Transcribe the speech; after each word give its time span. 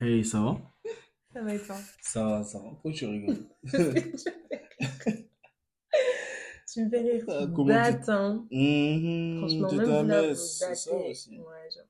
Hey, 0.00 0.24
ça 0.24 0.40
va? 0.40 0.60
Ça 1.32 1.42
va 1.42 1.54
être 1.54 1.66
toi? 1.66 1.76
Ça 2.00 2.24
va, 2.24 2.44
ça 2.44 2.58
va. 2.58 2.70
Pourquoi 2.70 2.92
tu 2.92 3.06
rigoles? 3.06 3.48
Tu 6.70 6.84
me 6.84 6.90
fais 6.90 7.00
rire. 7.00 7.24
Ah, 7.28 7.46
Tu 7.46 7.52
Comment 7.54 7.92
tu... 8.04 8.10
hein. 8.10 8.46
Mhm, 8.50 9.38
Franchement, 9.38 9.68
tu 9.68 9.76
même 9.76 9.86
vous 9.86 10.06
là, 10.08 10.34
c'est 10.34 10.74
ça 10.74 10.94
aussi. 10.94 11.38
Ouais, 11.38 11.68
j'avoue. 11.74 11.88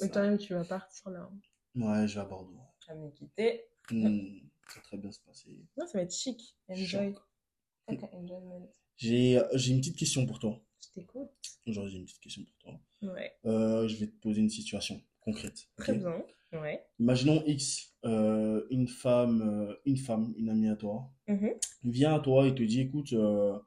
Mais 0.00 0.08
toi-même, 0.08 0.38
tu 0.38 0.54
vas 0.54 0.64
partir 0.64 1.10
là. 1.10 1.30
Ouais, 1.74 2.08
je 2.08 2.14
vais 2.14 2.20
à 2.20 2.24
Bordeaux. 2.24 2.58
Tu 2.80 2.88
vas 2.88 2.94
me 2.96 3.10
quitter. 3.10 3.64
Hmm, 3.90 4.38
ça 4.68 4.74
va 4.76 4.80
très 4.82 4.96
bien 4.96 5.12
se 5.12 5.20
passer. 5.20 5.50
Non, 5.76 5.86
ça 5.86 5.98
va 5.98 6.04
être 6.04 6.14
chic. 6.14 6.56
Enjoy. 6.68 6.86
Choc. 6.86 7.16
Ok, 7.88 8.00
enjoyment. 8.12 8.70
J'ai, 8.96 9.40
j'ai 9.54 9.72
une 9.72 9.80
petite 9.80 9.96
question 9.98 10.26
pour 10.26 10.38
toi. 10.38 10.58
Je 10.82 11.00
t'écoute. 11.00 11.30
Aujourd'hui, 11.66 11.92
j'ai 11.92 11.98
une 11.98 12.04
petite 12.06 12.20
question 12.20 12.42
pour 12.44 12.56
toi. 12.58 12.80
Ouais. 13.12 13.32
Euh, 13.44 13.86
je 13.88 13.96
vais 13.96 14.06
te 14.06 14.16
poser 14.20 14.40
une 14.40 14.50
situation 14.50 15.00
concrète. 15.32 15.68
Très 15.76 15.94
bien. 15.98 16.22
Ouais. 16.52 16.82
Imaginons 16.98 17.42
X, 17.46 17.94
euh, 18.04 18.66
une 18.70 18.88
femme, 18.88 19.42
euh, 19.42 19.74
une 19.84 19.96
femme, 19.98 20.32
une 20.36 20.48
amie 20.48 20.68
à 20.68 20.76
toi, 20.76 21.10
Mhm. 21.28 21.50
vient 21.84 22.14
à 22.14 22.20
toi 22.20 22.46
et 22.46 22.54
te 22.54 22.62
dit, 22.62 22.80
écoute, 22.80 23.12
euh, 23.12 23.58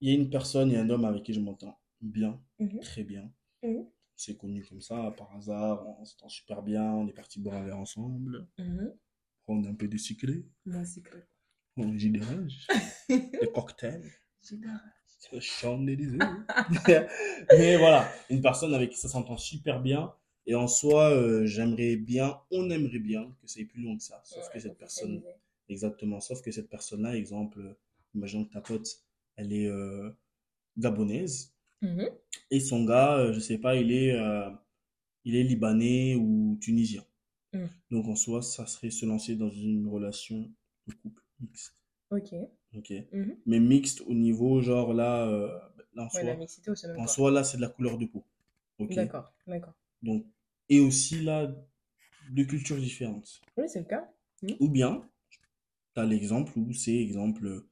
il 0.00 0.10
y 0.10 0.12
a 0.12 0.18
une 0.20 0.28
personne, 0.30 0.68
il 0.70 0.74
y 0.74 0.76
a 0.76 0.82
un 0.82 0.90
homme 0.90 1.04
avec 1.06 1.22
qui 1.22 1.32
je 1.32 1.40
m'entends 1.40 1.78
bien, 2.00 2.40
Mhm. 2.58 2.80
très 2.80 3.04
bien. 3.04 3.32
Mhm. 3.62 3.86
C'est 4.16 4.36
connu 4.36 4.62
comme 4.64 4.80
ça, 4.82 5.12
par 5.16 5.34
hasard, 5.34 5.86
on 5.98 6.04
s'entend 6.04 6.28
super 6.28 6.62
bien, 6.62 6.84
on 6.84 7.08
est 7.08 7.12
parti 7.12 7.40
boire 7.40 7.56
un 7.56 7.64
verre 7.64 7.78
ensemble, 7.78 8.46
Mhm. 8.58 8.92
prendre 9.44 9.68
un 9.68 9.74
peu 9.74 9.88
c'est 10.84 11.02
que. 11.02 11.24
on 11.78 11.96
jus 11.96 12.10
d'orange, 12.10 12.66
des 13.40 13.50
cocktails, 13.52 14.04
J'adore. 14.42 14.70
le 15.32 15.40
Champs-Élysées. 15.40 16.18
Mais 17.56 17.76
voilà, 17.78 18.06
une 18.28 18.42
personne 18.42 18.74
avec 18.74 18.90
qui 18.90 18.98
ça 18.98 19.08
s'entend 19.08 19.38
super 19.38 19.80
bien. 19.80 20.12
Et 20.46 20.54
en 20.54 20.66
soi, 20.66 21.10
euh, 21.10 21.46
j'aimerais 21.46 21.96
bien, 21.96 22.40
on 22.50 22.68
aimerait 22.70 22.98
bien 22.98 23.32
que 23.40 23.46
ça 23.46 23.60
aille 23.60 23.66
plus 23.66 23.82
loin 23.82 23.96
que 23.96 24.02
ça. 24.02 24.20
Sauf 24.24 24.48
que 24.50 24.58
cette 24.58 24.76
personne, 24.76 25.22
exactement, 25.68 26.20
sauf 26.20 26.42
que 26.42 26.50
cette 26.50 26.68
personne-là, 26.68 27.16
exemple, 27.16 27.60
euh, 27.60 27.74
imaginons 28.14 28.44
que 28.44 28.52
ta 28.52 28.60
pote, 28.60 29.02
elle 29.36 29.52
est 29.52 29.68
euh, 29.68 30.10
gabonaise. 30.76 31.54
Mhm. 31.80 32.08
Et 32.50 32.60
son 32.60 32.84
gars, 32.84 33.18
euh, 33.18 33.32
je 33.32 33.40
sais 33.40 33.58
pas, 33.58 33.76
il 33.76 33.92
est, 33.92 34.16
il 35.24 35.36
est 35.36 35.44
libanais 35.44 36.16
ou 36.16 36.58
tunisien. 36.60 37.04
Mm. 37.52 37.66
Donc 37.90 38.08
en 38.08 38.16
soi, 38.16 38.42
ça 38.42 38.66
serait 38.66 38.90
se 38.90 39.04
lancer 39.06 39.36
dans 39.36 39.50
une 39.50 39.86
relation 39.86 40.50
de 40.88 40.94
couple 40.94 41.22
mixte. 41.40 41.76
Ok. 42.10 42.34
Ok. 42.76 42.92
Mhm. 43.12 43.36
Mais 43.46 43.60
mixte 43.60 44.00
au 44.02 44.14
niveau, 44.14 44.60
genre 44.60 44.92
là, 44.92 45.26
là 45.94 46.02
en 46.02 46.16
Ouais, 46.16 46.24
la 46.24 46.32
soi, 46.32 46.36
mixité 46.36 46.70
en 46.96 47.06
soi, 47.06 47.30
là, 47.30 47.44
c'est 47.44 47.58
de 47.58 47.62
la 47.62 47.68
couleur 47.68 47.96
de 47.98 48.06
peau. 48.06 48.24
Ok. 48.78 48.94
D'accord. 48.94 49.32
D'accord. 49.46 49.74
Donc, 50.02 50.26
et 50.68 50.80
aussi 50.80 51.20
là, 51.22 51.54
de 52.30 52.44
cultures 52.44 52.78
différentes. 52.78 53.40
Oui, 53.56 53.64
c'est 53.68 53.80
le 53.80 53.84
cas. 53.86 54.08
Mhm. 54.42 54.56
Ou 54.60 54.68
bien, 54.68 55.02
tu 55.94 56.00
as 56.00 56.04
l'exemple 56.04 56.52
où 56.58 56.72
c'est, 56.72 56.96
exemple, 56.96 57.64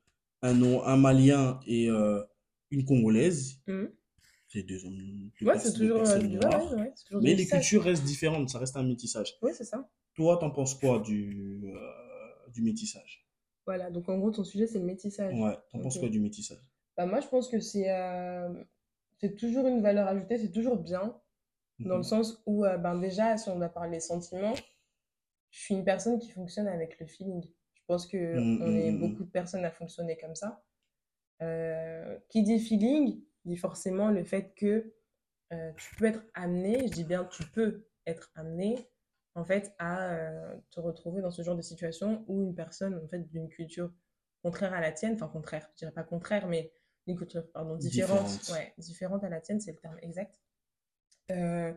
un, 0.42 0.62
un 0.62 0.96
Malien 0.96 1.60
et 1.66 1.90
euh, 1.90 2.22
une 2.70 2.84
Congolaise. 2.84 3.60
Mhm. 3.66 3.90
C'est 4.48 4.64
deux 4.64 4.84
hommes, 4.84 4.96
deux, 5.40 5.46
Ouais, 5.46 5.58
c'est 5.58 5.72
toujours. 5.72 6.00
euh, 6.00 6.18
noires. 6.18 6.72
ouais, 6.72 6.82
ouais, 6.82 6.92
Mais 7.10 7.34
les 7.34 7.46
cultures 7.46 7.84
restent 7.84 8.04
différentes, 8.04 8.50
ça 8.50 8.58
reste 8.58 8.76
un 8.76 8.82
métissage. 8.82 9.34
Oui, 9.42 9.52
c'est 9.54 9.64
ça. 9.64 9.88
Toi, 10.14 10.38
t'en 10.38 10.50
penses 10.50 10.74
quoi 10.74 10.98
du, 10.98 11.62
euh, 11.72 12.50
du 12.52 12.62
métissage? 12.62 13.26
Voilà. 13.66 13.90
Donc, 13.90 14.08
en 14.08 14.18
gros, 14.18 14.30
ton 14.30 14.44
sujet, 14.44 14.66
c'est 14.66 14.78
le 14.80 14.84
métissage. 14.86 15.34
Ouais, 15.34 15.56
t'en 15.70 15.78
penses 15.78 15.96
Ok. 15.96 16.00
quoi 16.00 16.08
du 16.08 16.20
métissage? 16.20 16.58
Bah, 16.96 17.06
moi, 17.06 17.20
je 17.20 17.28
pense 17.28 17.48
que 17.48 17.60
c'est 17.60 17.90
euh, 17.90 18.52
c'est 19.20 19.36
toujours 19.36 19.66
une 19.66 19.82
valeur 19.82 20.08
ajoutée, 20.08 20.38
c'est 20.38 20.50
toujours 20.50 20.76
bien, 20.76 21.14
dans 21.84 21.96
le 21.96 22.02
Mhm. 22.02 22.04
sens 22.04 22.42
où, 22.46 22.64
euh, 22.64 22.76
ben, 22.78 22.96
déjà, 22.98 23.36
si 23.38 23.48
on 23.50 23.58
doit 23.58 23.68
parler 23.68 24.00
sentiments, 24.00 24.54
je 25.50 25.60
suis 25.60 25.74
une 25.74 25.84
personne 25.84 26.18
qui 26.18 26.30
fonctionne 26.30 26.68
avec 26.68 26.98
le 27.00 27.06
feeling. 27.06 27.44
Je 27.74 27.82
pense 27.86 28.06
que 28.06 28.38
Mhm, 28.38 28.58
on 28.60 28.74
est 28.74 28.92
mhm, 28.92 29.00
beaucoup 29.00 29.24
de 29.24 29.30
personnes 29.30 29.64
à 29.64 29.70
fonctionner 29.70 30.16
comme 30.18 30.34
ça. 30.34 30.62
Euh, 31.42 32.18
qui 32.28 32.42
dit 32.42 32.60
feeling, 32.60 33.22
dit 33.46 33.56
forcément 33.56 34.10
le 34.10 34.24
fait 34.24 34.54
que 34.54 34.94
euh, 35.52 35.72
tu 35.76 35.94
peux 35.96 36.06
être 36.06 36.22
amené, 36.34 36.86
je 36.88 36.92
dis 36.92 37.04
bien 37.04 37.24
tu 37.26 37.44
peux 37.44 37.88
être 38.06 38.30
amené, 38.34 38.78
en 39.34 39.44
fait, 39.44 39.74
à 39.78 40.16
te 40.70 40.80
retrouver 40.80 41.22
dans 41.22 41.30
ce 41.30 41.42
genre 41.42 41.56
de 41.56 41.62
situation 41.62 42.24
où 42.28 42.42
une 42.42 42.54
personne, 42.54 42.94
en 43.04 43.08
fait, 43.08 43.20
d'une 43.30 43.48
culture 43.48 43.92
contraire 44.42 44.74
à 44.74 44.80
la 44.80 44.92
tienne, 44.92 45.14
enfin 45.14 45.28
contraire, 45.28 45.68
je 45.72 45.78
dirais 45.78 45.92
pas 45.92 46.04
contraire, 46.04 46.46
mais 46.48 46.72
une 47.06 47.16
culture, 47.16 47.50
pardon, 47.52 47.76
différente, 47.76 48.30
Différente. 48.30 48.46
ouais, 48.48 48.72
différente 48.78 49.24
à 49.24 49.28
la 49.28 49.40
tienne, 49.40 49.60
c'est 49.60 49.72
le 49.72 49.78
terme 49.78 49.98
exact, 50.02 50.38
euh, 51.30 51.72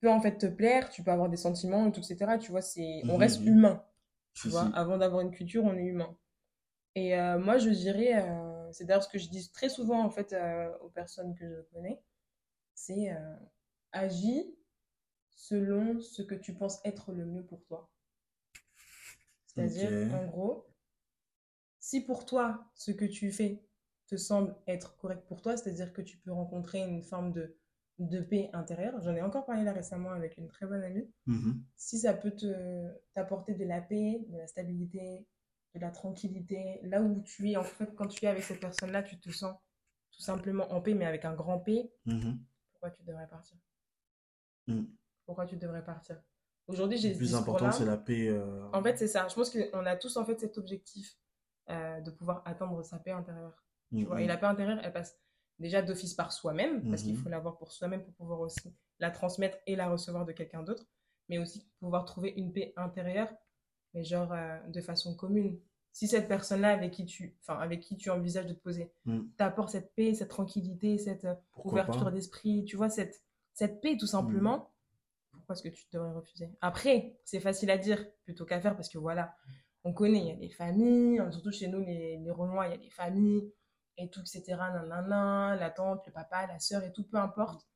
peut 0.00 0.10
en 0.10 0.20
fait 0.20 0.38
te 0.38 0.46
plaire, 0.46 0.90
tu 0.90 1.02
peux 1.02 1.10
avoir 1.12 1.28
des 1.28 1.36
sentiments, 1.36 1.86
et 1.88 1.92
tout, 1.92 2.00
etc. 2.00 2.38
Tu 2.38 2.50
vois, 2.50 2.62
c'est, 2.62 3.04
on 3.08 3.16
Mhm, 3.16 3.18
reste 3.18 3.42
mhm. 3.42 3.46
humain, 3.46 3.84
tu 4.34 4.48
vois, 4.48 4.70
avant 4.74 4.98
d'avoir 4.98 5.22
une 5.22 5.30
culture, 5.32 5.64
on 5.64 5.76
est 5.76 5.84
humain. 5.84 6.16
Et 6.96 7.16
euh, 7.18 7.38
moi, 7.38 7.58
je 7.58 7.70
dirais, 7.70 8.22
euh, 8.28 8.72
c'est 8.72 8.84
d'ailleurs 8.86 9.04
ce 9.04 9.08
que 9.10 9.18
je 9.18 9.28
dis 9.30 9.50
très 9.52 9.68
souvent, 9.70 10.02
en 10.04 10.10
fait, 10.10 10.34
aux 10.82 10.90
personnes 10.90 11.34
que 11.36 11.48
je 11.48 11.62
connais, 11.74 12.00
c'est 12.74 13.16
agis 13.92 14.54
selon 15.30 16.00
ce 16.00 16.22
que 16.22 16.34
tu 16.36 16.54
penses 16.54 16.80
être 16.84 17.12
le 17.12 17.26
mieux 17.26 17.44
pour 17.44 17.64
toi. 17.64 17.90
C'est-à-dire, 19.46 19.98
en 20.10 20.24
gros, 20.26 20.68
si 21.80 22.00
pour 22.00 22.24
toi, 22.24 22.64
ce 22.76 22.92
que 22.92 23.04
tu 23.04 23.32
fais 23.32 23.64
te 24.06 24.16
semble 24.16 24.54
être 24.68 24.96
correct 24.96 25.26
pour 25.26 25.42
toi, 25.42 25.56
c'est-à-dire 25.56 25.92
que 25.92 26.02
tu 26.02 26.16
peux 26.18 26.32
rencontrer 26.32 26.80
une 26.80 27.02
forme 27.02 27.32
de, 27.32 27.56
de 27.98 28.20
paix 28.20 28.50
intérieure, 28.52 29.00
j'en 29.00 29.14
ai 29.14 29.22
encore 29.22 29.44
parlé 29.46 29.64
là 29.64 29.72
récemment 29.72 30.10
avec 30.10 30.36
une 30.36 30.48
très 30.48 30.66
bonne 30.66 30.82
amie, 30.84 31.10
Mhm. 31.26 31.64
si 31.76 31.98
ça 31.98 32.14
peut 32.14 32.30
te, 32.32 32.88
t'apporter 33.14 33.54
de 33.54 33.64
la 33.64 33.80
paix, 33.80 34.24
de 34.28 34.36
la 34.38 34.46
stabilité, 34.46 35.26
de 35.74 35.80
la 35.80 35.90
tranquillité, 35.90 36.80
là 36.84 37.02
où 37.02 37.22
tu 37.22 37.50
es, 37.50 37.56
en 37.56 37.64
fait, 37.64 37.94
quand 37.94 38.06
tu 38.08 38.24
es 38.24 38.28
avec 38.28 38.42
cette 38.44 38.60
personne-là, 38.60 39.02
tu 39.02 39.18
te 39.20 39.30
sens 39.30 39.56
tout 40.12 40.22
simplement 40.22 40.72
en 40.72 40.80
paix, 40.80 40.94
mais 40.94 41.04
avec 41.06 41.24
un 41.24 41.34
grand 41.34 41.58
P, 41.60 41.92
Mhm. 42.06 42.38
pourquoi 42.72 42.90
tu 42.90 43.02
devrais 43.04 43.28
partir? 43.28 43.56
Mhm. 44.66 44.86
Pourquoi 45.26 45.46
tu 45.46 45.56
devrais 45.56 45.84
partir? 45.84 46.22
Aujourd'hui, 46.66 46.98
Le 46.98 47.02
j'ai 47.02 47.12
ce 47.14 47.18
plus 47.18 47.34
important, 47.34 47.70
c'est 47.72 47.84
la 47.84 47.96
paix. 47.96 48.28
euh, 48.28 48.70
En 48.72 48.82
fait, 48.82 48.96
c'est 48.96 49.08
ça. 49.08 49.26
Je 49.28 49.34
pense 49.34 49.50
qu'on 49.50 49.86
a 49.86 49.96
tous 49.96 50.16
en 50.16 50.24
fait 50.24 50.38
cet 50.40 50.58
objectif 50.58 51.18
euh, 51.70 52.00
de 52.00 52.10
pouvoir 52.10 52.42
atteindre 52.46 52.82
sa 52.82 52.98
paix 52.98 53.12
intérieure. 53.12 53.64
Tu 53.96 54.04
vois, 54.04 54.20
et 54.22 54.26
la 54.26 54.36
paix 54.36 54.46
intérieure, 54.46 54.78
elle 54.82 54.92
passe 54.92 55.18
déjà 55.58 55.82
d'office 55.82 56.14
par 56.14 56.32
soi-même, 56.32 56.88
parce 56.88 57.02
qu'il 57.02 57.14
Mhm. 57.14 57.22
faut 57.22 57.28
l'avoir 57.28 57.56
pour 57.58 57.72
soi-même 57.72 58.02
pour 58.04 58.14
pouvoir 58.14 58.40
aussi 58.40 58.74
la 59.00 59.10
transmettre 59.10 59.58
et 59.66 59.76
la 59.76 59.88
recevoir 59.90 60.24
de 60.26 60.32
quelqu'un 60.32 60.62
d'autre, 60.62 60.86
mais 61.28 61.38
aussi 61.38 61.68
pouvoir 61.80 62.04
trouver 62.04 62.30
une 62.36 62.52
paix 62.52 62.72
intérieure, 62.76 63.32
mais 63.94 64.04
genre 64.04 64.32
euh, 64.32 64.58
de 64.68 64.80
façon 64.80 65.14
commune. 65.16 65.60
Si 65.92 66.06
cette 66.06 66.28
personne-là 66.28 66.72
avec 66.72 66.92
qui 66.92 67.06
tu, 67.06 67.36
enfin, 67.40 67.58
avec 67.58 67.80
qui 67.80 67.96
tu 67.96 68.10
envisages 68.10 68.46
de 68.46 68.54
te 68.54 68.60
poser, 68.60 68.92
Mhm. 69.04 69.32
t'apporte 69.36 69.70
cette 69.70 69.94
paix, 69.94 70.14
cette 70.14 70.28
tranquillité, 70.28 70.98
cette 70.98 71.24
euh, 71.24 71.34
Pourquoi 71.52 71.72
ouverture 71.72 72.10
d'esprit, 72.12 72.64
tu 72.64 72.76
vois, 72.76 72.90
cette, 72.90 73.22
cette 73.52 73.80
paix 73.80 73.96
tout 73.96 74.06
simplement, 74.06 74.74
pourquoi 75.32 75.54
est-ce 75.54 75.62
que 75.62 75.68
tu 75.68 75.86
devrais 75.92 76.12
refuser? 76.12 76.50
Après, 76.60 77.18
c'est 77.24 77.40
facile 77.40 77.70
à 77.70 77.78
dire 77.78 78.04
plutôt 78.24 78.44
qu'à 78.46 78.60
faire 78.60 78.76
parce 78.76 78.88
que 78.88 78.98
voilà, 78.98 79.36
on 79.84 79.92
connaît, 79.92 80.20
il 80.20 80.26
y 80.26 80.30
a 80.30 80.36
des 80.36 80.50
familles, 80.50 81.22
surtout 81.30 81.52
chez 81.52 81.68
nous, 81.68 81.80
les, 81.80 82.18
les 82.18 82.30
Renois, 82.30 82.66
il 82.68 82.70
y 82.72 82.74
a 82.74 82.78
des 82.78 82.90
familles 82.90 83.52
et 83.98 84.08
tout, 84.10 84.20
etc. 84.20 84.44
Nanana, 84.72 85.56
la 85.56 85.70
tante, 85.70 86.06
le 86.06 86.12
papa, 86.12 86.46
la 86.46 86.58
sœur 86.58 86.84
et 86.84 86.92
tout, 86.92 87.04
peu 87.04 87.16
importe. 87.18 87.66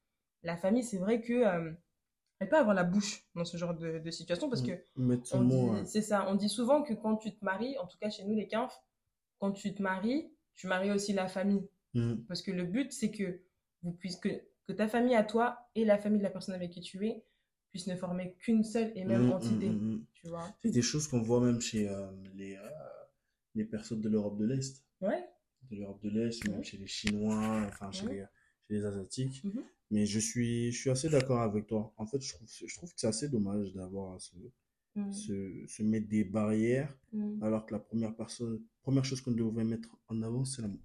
La 0.42 0.56
famille, 0.56 0.82
c'est 0.84 0.98
vrai 0.98 1.20
que 1.20 1.32
euh, 1.32 1.72
elle 2.38 2.48
peut 2.48 2.56
avoir 2.56 2.74
la 2.74 2.84
bouche 2.84 3.24
dans 3.34 3.44
ce 3.44 3.56
genre 3.56 3.74
de, 3.74 3.98
de 3.98 4.10
situation 4.10 4.48
parce 4.48 4.62
que 4.62 4.72
hein. 5.70 5.84
c'est 5.84 6.02
ça, 6.02 6.26
on 6.28 6.34
dit 6.34 6.48
souvent 6.48 6.82
que 6.82 6.94
quand 6.94 7.16
tu 7.16 7.34
te 7.36 7.44
maries, 7.44 7.78
en 7.78 7.86
tout 7.86 7.98
cas 7.98 8.10
chez 8.10 8.24
nous 8.24 8.34
les 8.34 8.48
Quinfs, 8.48 8.82
quand 9.38 9.52
tu 9.52 9.74
te 9.74 9.82
maries, 9.82 10.32
tu 10.54 10.66
maries 10.66 10.90
aussi 10.90 11.12
la 11.12 11.28
famille. 11.28 11.68
Mhm. 11.94 12.24
Parce 12.26 12.42
que 12.42 12.50
le 12.50 12.64
but, 12.64 12.92
c'est 12.92 13.10
que 13.10 13.42
vous 13.82 13.92
puissiez, 13.92 14.20
que, 14.20 14.28
que 14.66 14.72
ta 14.72 14.88
famille 14.88 15.14
à 15.14 15.24
toi 15.24 15.68
et 15.74 15.84
la 15.84 15.98
famille 15.98 16.18
de 16.18 16.24
la 16.24 16.30
personne 16.30 16.54
avec 16.54 16.70
qui 16.70 16.80
tu 16.80 17.06
es 17.06 17.24
puissent 17.70 17.86
ne 17.86 17.96
former 17.96 18.34
qu'une 18.38 18.64
seule 18.64 18.92
et 18.94 19.04
même 19.04 19.26
Mhm, 19.26 19.32
entité. 19.32 19.68
mhm, 19.68 19.90
mhm. 19.92 20.04
Tu 20.14 20.28
vois? 20.28 20.48
C'est 20.62 20.70
des 20.70 20.82
choses 20.82 21.08
qu'on 21.08 21.22
voit 21.22 21.40
même 21.40 21.60
chez 21.60 21.88
euh, 21.88 22.10
les, 22.34 22.56
euh, 22.56 22.68
les 23.54 23.64
personnes 23.64 24.00
de 24.00 24.08
l'Europe 24.08 24.36
de 24.38 24.46
l'Est. 24.46 24.84
Ouais. 25.00 25.28
De 25.70 25.76
l'Europe 25.76 26.02
de 26.02 26.10
l'Est, 26.10 26.46
même 26.48 26.62
chez 26.64 26.76
les 26.76 26.86
Chinois, 26.86 27.64
enfin 27.68 27.90
chez 27.92 28.06
les, 28.06 28.24
chez 28.66 28.74
les 28.74 28.84
Asiatiques. 28.84 29.42
Mhm. 29.44 29.62
Mais 29.90 30.06
je 30.06 30.18
suis, 30.18 30.72
je 30.72 30.78
suis 30.80 30.90
assez 30.90 31.08
d'accord 31.08 31.40
avec 31.40 31.66
toi. 31.66 31.92
En 31.96 32.06
fait, 32.06 32.20
je 32.20 32.32
trouve, 32.34 32.48
je 32.48 32.74
trouve 32.74 32.92
que 32.92 33.00
c'est 33.00 33.06
assez 33.06 33.28
dommage 33.28 33.72
d'avoir 33.74 34.14
à 34.14 34.18
se, 34.18 34.36
Mhm. 34.94 35.12
se, 35.12 35.64
se 35.66 35.82
mettre 35.82 36.08
des 36.08 36.24
barrières, 36.24 36.94
Mhm. 37.12 37.42
alors 37.42 37.64
que 37.66 37.72
la 37.72 37.78
première 37.80 38.14
personne, 38.14 38.62
première 38.82 39.04
chose 39.04 39.20
qu'on 39.22 39.32
devrait 39.32 39.64
mettre 39.64 39.88
en 40.08 40.20
avant, 40.22 40.44
c'est 40.44 40.60
l'amour. 40.62 40.80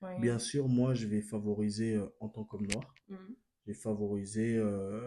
Ouais. 0.00 0.20
Bien 0.20 0.38
sûr, 0.38 0.68
moi, 0.68 0.94
je 0.94 1.06
vais 1.06 1.22
favoriser, 1.22 1.94
euh, 1.96 2.06
en 2.20 2.28
tant 2.28 2.44
qu'homme 2.44 2.66
noir, 2.66 2.94
Mhm. 3.08 3.34
je 3.66 3.72
vais 3.72 3.78
favoriser 3.78 4.56
euh, 4.56 5.00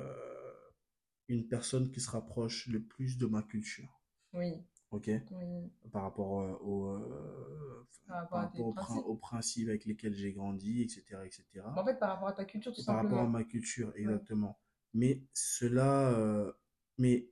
une 1.28 1.48
personne 1.48 1.92
qui 1.92 2.00
se 2.02 2.10
rapproche 2.10 2.68
le 2.68 2.82
plus 2.84 3.18
de 3.18 3.26
ma 3.26 3.42
culture. 3.44 4.02
Oui. 4.34 4.54
Ok? 4.96 5.10
Oui. 5.32 5.70
Par 5.92 6.04
rapport 6.04 6.42
euh, 6.42 6.54
au, 6.62 6.88
euh, 6.88 7.86
Par 8.08 8.30
par 8.30 8.50
prin- 8.50 8.72
principes. 8.72 9.06
aux 9.06 9.16
principes 9.16 9.68
avec 9.70 9.86
lesquels 9.86 10.14
j'ai 10.16 10.32
grandi, 10.32 10.82
etc., 10.84 11.26
etc. 11.26 11.44
En 11.76 11.84
fait, 11.86 12.00
par 12.00 12.10
rapport 12.12 12.30
à 12.30 12.34
ta 12.34 12.46
culture, 12.46 12.74
tout 12.74 12.82
Par 12.86 12.96
rapport 12.96 13.20
à 13.20 13.28
ma 13.28 13.44
culture, 13.44 13.90
Ouais. 13.90 14.02
exactement. 14.02 14.58
Mais 14.94 15.22
cela, 15.34 16.12
euh, 16.12 16.52
mais 16.98 17.30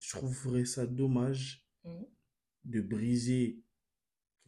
je 0.00 0.16
trouverais 0.16 0.64
ça 0.64 0.86
dommage 0.86 1.66
Mhm. 1.84 2.06
de 2.64 2.80
briser 2.80 3.62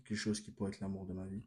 quelque 0.04 0.16
chose 0.16 0.40
qui 0.40 0.50
pourrait 0.50 0.70
être 0.70 0.80
l'amour 0.80 1.04
de 1.06 1.12
ma 1.12 1.26
vie 1.26 1.44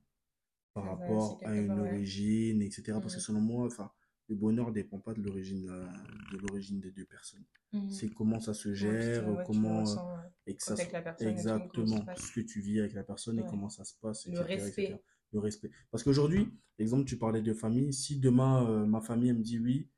par 0.75 0.83
rapport 0.85 1.41
à 1.43 1.55
une 1.55 1.79
ouais. 1.79 1.89
origine, 1.93 2.61
etc. 2.61 2.99
Parce 3.01 3.15
que 3.15 3.19
Mhm. 3.19 3.25
selon 3.25 3.41
moi, 3.41 3.65
enfin, 3.65 3.91
le 4.29 4.35
bonheur 4.35 4.67
ne 4.69 4.73
dépend 4.73 4.99
pas 4.99 5.13
de 5.13 5.21
l'origine 5.21 5.65
la- 5.67 5.91
de 6.31 6.37
l'origine 6.37 6.79
des 6.79 6.91
deux 6.91 7.05
personnes. 7.05 7.43
Mhm. 7.73 7.89
C'est 7.89 8.09
comment 8.09 8.39
ça 8.39 8.53
se 8.53 8.73
gère, 8.73 9.27
ouais, 9.27 9.43
comment, 9.45 9.77
euh, 9.77 9.81
ressens, 9.81 10.15
ouais. 10.15 10.23
et 10.47 10.55
que 10.55 10.63
ça 10.63 10.75
la 10.75 11.01
tout, 11.13 11.23
exactement 11.25 12.01
passe. 12.05 12.21
ce 12.27 12.31
que 12.33 12.41
tu 12.41 12.61
vis 12.61 12.79
avec 12.79 12.93
la 12.93 13.03
personne 13.03 13.39
et 13.39 13.43
comment 13.49 13.69
ça 13.69 13.83
se 13.83 13.95
passe, 13.99 14.25
Le 14.27 14.33
etc., 14.33 14.45
respect. 14.63 14.83
etc. 14.83 14.99
Le 15.31 15.39
respect. 15.39 15.69
Parce 15.91 16.03
qu'aujourd'hui, 16.03 16.47
exemple, 16.79 17.05
tu 17.05 17.17
parlais 17.17 17.41
de 17.41 17.53
famille. 17.53 17.93
Si 17.93 18.19
demain, 18.19 18.67
euh, 18.69 18.85
ma 18.85 19.01
famille 19.01 19.29
elle 19.29 19.37
me 19.37 19.43
dit 19.43 19.59
oui, 19.59 19.89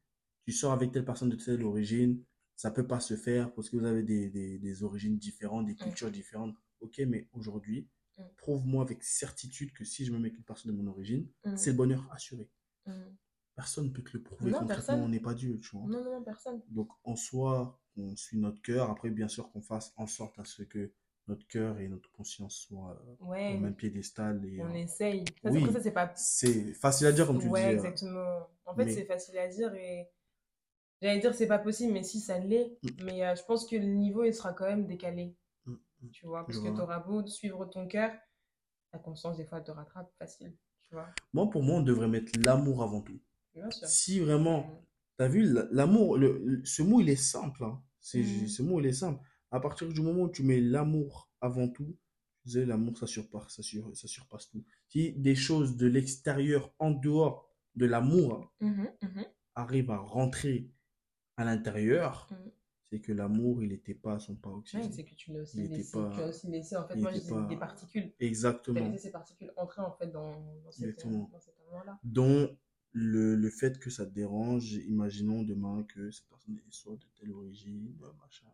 tu 0.45 0.51
sors 0.51 0.71
avec 0.73 0.91
telle 0.91 1.05
personne 1.05 1.29
de 1.29 1.35
telle 1.37 1.63
origine, 1.63 2.21
ça 2.55 2.69
peut 2.71 2.85
pas 2.85 2.99
se 2.99 3.15
faire 3.15 3.53
parce 3.53 3.69
que 3.69 3.77
vous 3.77 3.85
avez 3.85 4.03
des, 4.03 4.29
des, 4.29 4.59
des 4.59 4.83
origines 4.83 5.17
différentes, 5.17 5.65
des 5.67 5.75
cultures 5.75 6.11
différentes. 6.11 6.55
Ok, 6.81 6.99
mais 7.07 7.27
aujourd'hui, 7.33 7.87
prouve-moi 8.37 8.83
avec 8.83 9.03
certitude 9.03 9.71
que 9.73 9.83
si 9.85 10.03
je 10.05 10.11
me 10.11 10.17
mets 10.19 10.27
avec 10.27 10.37
une 10.37 10.43
personne 10.43 10.71
de 10.71 10.77
mon 10.77 10.87
origine, 10.91 11.27
c'est 11.55 11.71
le 11.71 11.77
bonheur 11.77 12.07
assuré. 12.11 12.49
Personne 13.55 13.85
ne 13.85 13.89
peut 13.89 14.01
te 14.03 14.15
le 14.17 14.23
prouver 14.23 14.51
Non, 14.51 14.65
personne. 14.65 15.01
on 15.01 15.09
n'est 15.09 15.19
pas 15.19 15.33
Dieu, 15.33 15.59
tu 15.59 15.75
vois. 15.75 15.87
Non, 15.87 16.03
non, 16.03 16.23
personne. 16.23 16.61
Donc, 16.69 16.89
en 17.03 17.15
soi, 17.15 17.79
on 17.97 18.15
suit 18.15 18.37
notre 18.39 18.61
cœur. 18.61 18.89
Après, 18.89 19.09
bien 19.09 19.27
sûr, 19.27 19.51
qu'on 19.51 19.61
fasse 19.61 19.93
en 19.97 20.07
sorte 20.07 20.39
à 20.39 20.45
ce 20.45 20.63
que 20.63 20.91
notre 21.27 21.45
cœur 21.47 21.79
et 21.79 21.87
notre 21.87 22.09
conscience 22.11 22.55
soient 22.55 23.01
Ouais, 23.19 23.55
au 23.55 23.59
même 23.59 23.75
piédestal. 23.75 24.43
Et, 24.45 24.61
on 24.61 24.69
euh, 24.69 24.73
essaye. 24.73 25.25
Ça, 25.43 25.49
c'est- 25.49 25.49
oui. 25.51 25.59
Après, 25.63 25.73
ça, 25.73 25.81
c'est 25.81 25.91
pas 25.91 26.11
c'est 26.15 26.73
facile 26.73 27.07
à 27.07 27.11
dire, 27.11 27.27
comme 27.27 27.39
tu 27.39 27.47
ouais, 27.47 27.59
disais. 27.59 27.69
euh, 27.71 27.73
exactement. 27.73 28.47
En 28.65 28.75
fait, 28.75 28.85
mais- 28.85 28.93
c'est 28.93 29.05
facile 29.05 29.37
à 29.37 29.47
dire 29.47 29.73
et 29.75 30.09
j'allais 31.01 31.19
dire 31.19 31.33
c'est 31.35 31.47
pas 31.47 31.59
possible, 31.59 31.93
mais 31.93 32.03
si 32.03 32.19
ça 32.21 32.39
l'est. 32.39 32.77
Mm. 32.83 33.03
Mais 33.03 33.25
euh, 33.25 33.35
je 33.35 33.43
pense 33.43 33.67
que 33.67 33.75
le 33.75 33.85
niveau 33.85 34.23
il 34.23 34.33
sera 34.33 34.53
quand 34.53 34.65
même 34.65 34.87
décalé, 34.87 35.35
Mm, 35.65 35.73
mm. 36.01 36.09
tu 36.11 36.25
vois, 36.25 36.45
parce 36.45 36.57
Je 36.57 36.63
que 36.63 36.73
tu 36.73 36.81
auras 36.81 36.99
beau 36.99 37.25
suivre 37.27 37.65
ton 37.65 37.85
cœur, 37.87 38.11
ta 38.91 38.97
conscience 38.99 39.37
des 39.37 39.45
fois 39.45 39.61
te 39.61 39.71
rattrape 39.71 40.11
facile, 40.17 40.55
tu 40.83 40.95
vois. 40.95 41.07
Moi, 41.33 41.49
pour 41.49 41.63
moi, 41.63 41.75
on 41.77 41.81
devrait 41.81 42.07
mettre 42.07 42.31
l'amour 42.39 42.81
avant 42.81 43.01
tout. 43.01 43.19
Si 43.85 44.19
vraiment, 44.19 44.61
Mm. 44.67 44.85
t'as 45.17 45.27
vu, 45.27 45.53
l'amour, 45.71 46.17
ce 46.63 46.81
mot, 46.83 46.99
il 47.01 47.09
est 47.09 47.15
simple. 47.15 47.63
hein. 47.63 47.81
C'est, 47.99 48.21
Mhm. 48.23 48.47
Ce 48.47 48.61
mot, 48.63 48.79
il 48.79 48.87
est 48.87 48.93
simple. 48.93 49.21
À 49.51 49.59
partir 49.59 49.87
du 49.89 50.01
moment 50.01 50.23
où 50.23 50.29
tu 50.29 50.43
mets 50.43 50.59
l'amour 50.61 51.29
avant 51.41 51.67
tout, 51.67 51.95
l'amour, 52.45 52.97
ça 52.97 53.05
surpasse, 53.07 53.55
ça, 53.55 53.61
sur- 53.61 53.95
ça 53.95 54.07
surpasse 54.07 54.49
tout. 54.49 54.63
Si 54.87 55.13
des 55.13 55.35
choses 55.35 55.75
de 55.77 55.87
l'extérieur, 55.87 56.73
en 56.79 56.91
dehors 56.91 57.47
de 57.75 57.85
l'amour, 57.85 58.51
Mhm, 58.59 58.89
mhm, 59.01 59.25
arrivent 59.55 59.91
à 59.91 59.97
rentrer 59.97 60.71
à 61.37 61.45
l'intérieur, 61.45 62.27
mhm. 62.31 62.51
c'est 62.89 62.99
que 63.01 63.11
l'amour, 63.11 63.61
il 63.61 63.69
n'était 63.69 63.93
pas 63.93 64.15
à 64.15 64.19
son 64.19 64.33
Ouais, 64.33 64.39
paroxysme. 64.41 64.91
c'est 64.91 65.03
que 65.03 65.13
tu 65.13 65.31
l'as 65.31 65.41
aussi 65.41 65.57
Il 65.59 65.65
était 65.65 65.77
laissé. 65.77 65.91
pas- 65.91 66.11
Tu 66.15 66.21
as 66.21 66.27
aussi 66.29 66.47
laissé, 66.47 66.75
en 66.77 66.87
fait, 66.87 66.95
il 66.95 67.01
moi 67.01 67.11
je 67.11 67.17
était 67.17 67.25
dis 67.27 67.31
pas- 67.31 67.47
des 67.47 67.57
particules. 67.57 68.13
Tu 68.17 68.25
as 68.25 68.27
Exactement. 68.27 68.79
laissé 68.89 68.97
ces 69.07 69.11
particules 69.11 69.53
entrer 69.57 69.81
en 69.81 69.91
fait 69.91 70.07
dans, 70.07 70.31
dans, 70.63 70.71
cette, 70.71 70.85
Exactement. 70.89 71.29
dans 71.31 71.39
cet 71.39 71.55
amour-là. 71.67 71.99
dont 72.03 72.57
le, 72.93 73.35
le 73.35 73.49
fait 73.49 73.79
que 73.79 73.89
ça 73.89 74.05
te 74.05 74.11
dérange, 74.13 74.73
imaginons 74.73 75.43
demain 75.43 75.83
que 75.83 76.11
cette 76.11 76.27
personne 76.29 76.59
soit 76.69 76.95
de 76.97 77.05
telle 77.19 77.31
origine, 77.33 77.97
euh, 78.03 78.13
machin, 78.21 78.47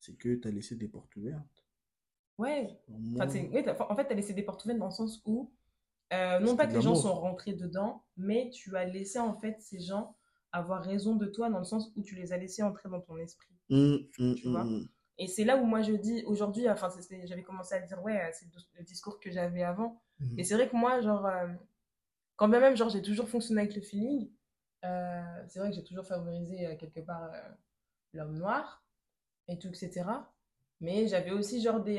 c'est 0.00 0.16
que 0.18 0.34
tu 0.34 0.48
as 0.48 0.50
laissé 0.50 0.74
des 0.74 0.88
portes 0.88 1.14
ouvertes. 1.14 1.64
Ouais, 2.38 2.80
Enfin, 3.18 3.26
oui, 3.52 3.62
en 3.90 3.96
fait, 3.96 4.06
tu 4.06 4.12
as 4.12 4.16
laissé 4.16 4.32
des 4.32 4.42
portes 4.42 4.64
ouvertes 4.64 4.78
dans 4.78 4.86
le 4.86 4.90
sens 4.92 5.20
où, 5.26 5.52
euh, 6.12 6.40
non 6.40 6.56
pas 6.56 6.66
que 6.68 6.74
les 6.74 6.82
gens 6.82 6.94
sont 6.94 7.14
rentrés 7.14 7.54
dedans, 7.54 8.04
mais 8.16 8.50
tu 8.50 8.76
as 8.76 8.84
laissé 8.86 9.18
en 9.20 9.34
fait 9.38 9.56
ces 9.60 9.80
gens 9.80 10.16
avoir 10.52 10.82
raison 10.84 11.16
de 11.16 11.26
toi 11.26 11.50
dans 11.50 11.58
le 11.58 11.64
sens 11.64 11.92
où 11.96 12.02
tu 12.02 12.14
les 12.16 12.32
as 12.32 12.38
laissés 12.38 12.62
entrer 12.62 12.88
dans 12.90 13.00
ton 13.00 13.18
esprit. 13.18 13.54
hum, 13.70 14.08
hum, 14.18 14.34
tu 14.34 14.48
vois? 14.48 14.76
hum, 14.76 14.88
Et 15.18 15.28
c'est 15.28 15.44
là 15.44 15.56
où 15.58 15.64
moi 15.66 15.82
je 15.82 15.92
dis 15.94 16.24
aujourd'hui, 16.26 16.68
enfin, 16.70 16.88
j'avais 17.24 17.42
commencé 17.42 17.74
à 17.76 17.80
dire, 17.80 18.02
ouais, 18.02 18.20
euh, 18.20 18.30
c'est 18.32 18.46
le 18.78 18.84
discours 18.84 19.20
que 19.20 19.30
j'avais 19.30 19.62
avant. 19.64 20.02
Et 20.36 20.44
c'est 20.44 20.54
vrai 20.54 20.68
que 20.68 20.76
moi, 20.76 21.00
genre, 21.02 21.26
euh, 21.26 21.48
quand 22.40 22.48
bien 22.48 22.60
même, 22.60 22.74
genre, 22.74 22.88
j'ai 22.88 23.02
toujours 23.02 23.28
fonctionné 23.28 23.60
avec 23.60 23.74
le 23.76 23.82
feeling, 23.82 24.30
euh, 24.86 25.44
c'est 25.46 25.58
vrai 25.58 25.68
que 25.68 25.76
j'ai 25.76 25.84
toujours 25.84 26.06
favorisé 26.06 26.68
euh, 26.68 26.74
quelque 26.74 27.00
part 27.00 27.30
euh, 27.34 27.38
l'homme 28.14 28.38
noir 28.38 28.82
et 29.46 29.58
tout, 29.58 29.68
etc. 29.68 30.06
Mais 30.80 31.06
j'avais 31.06 31.32
aussi, 31.32 31.60
genre, 31.60 31.82
des, 31.82 31.98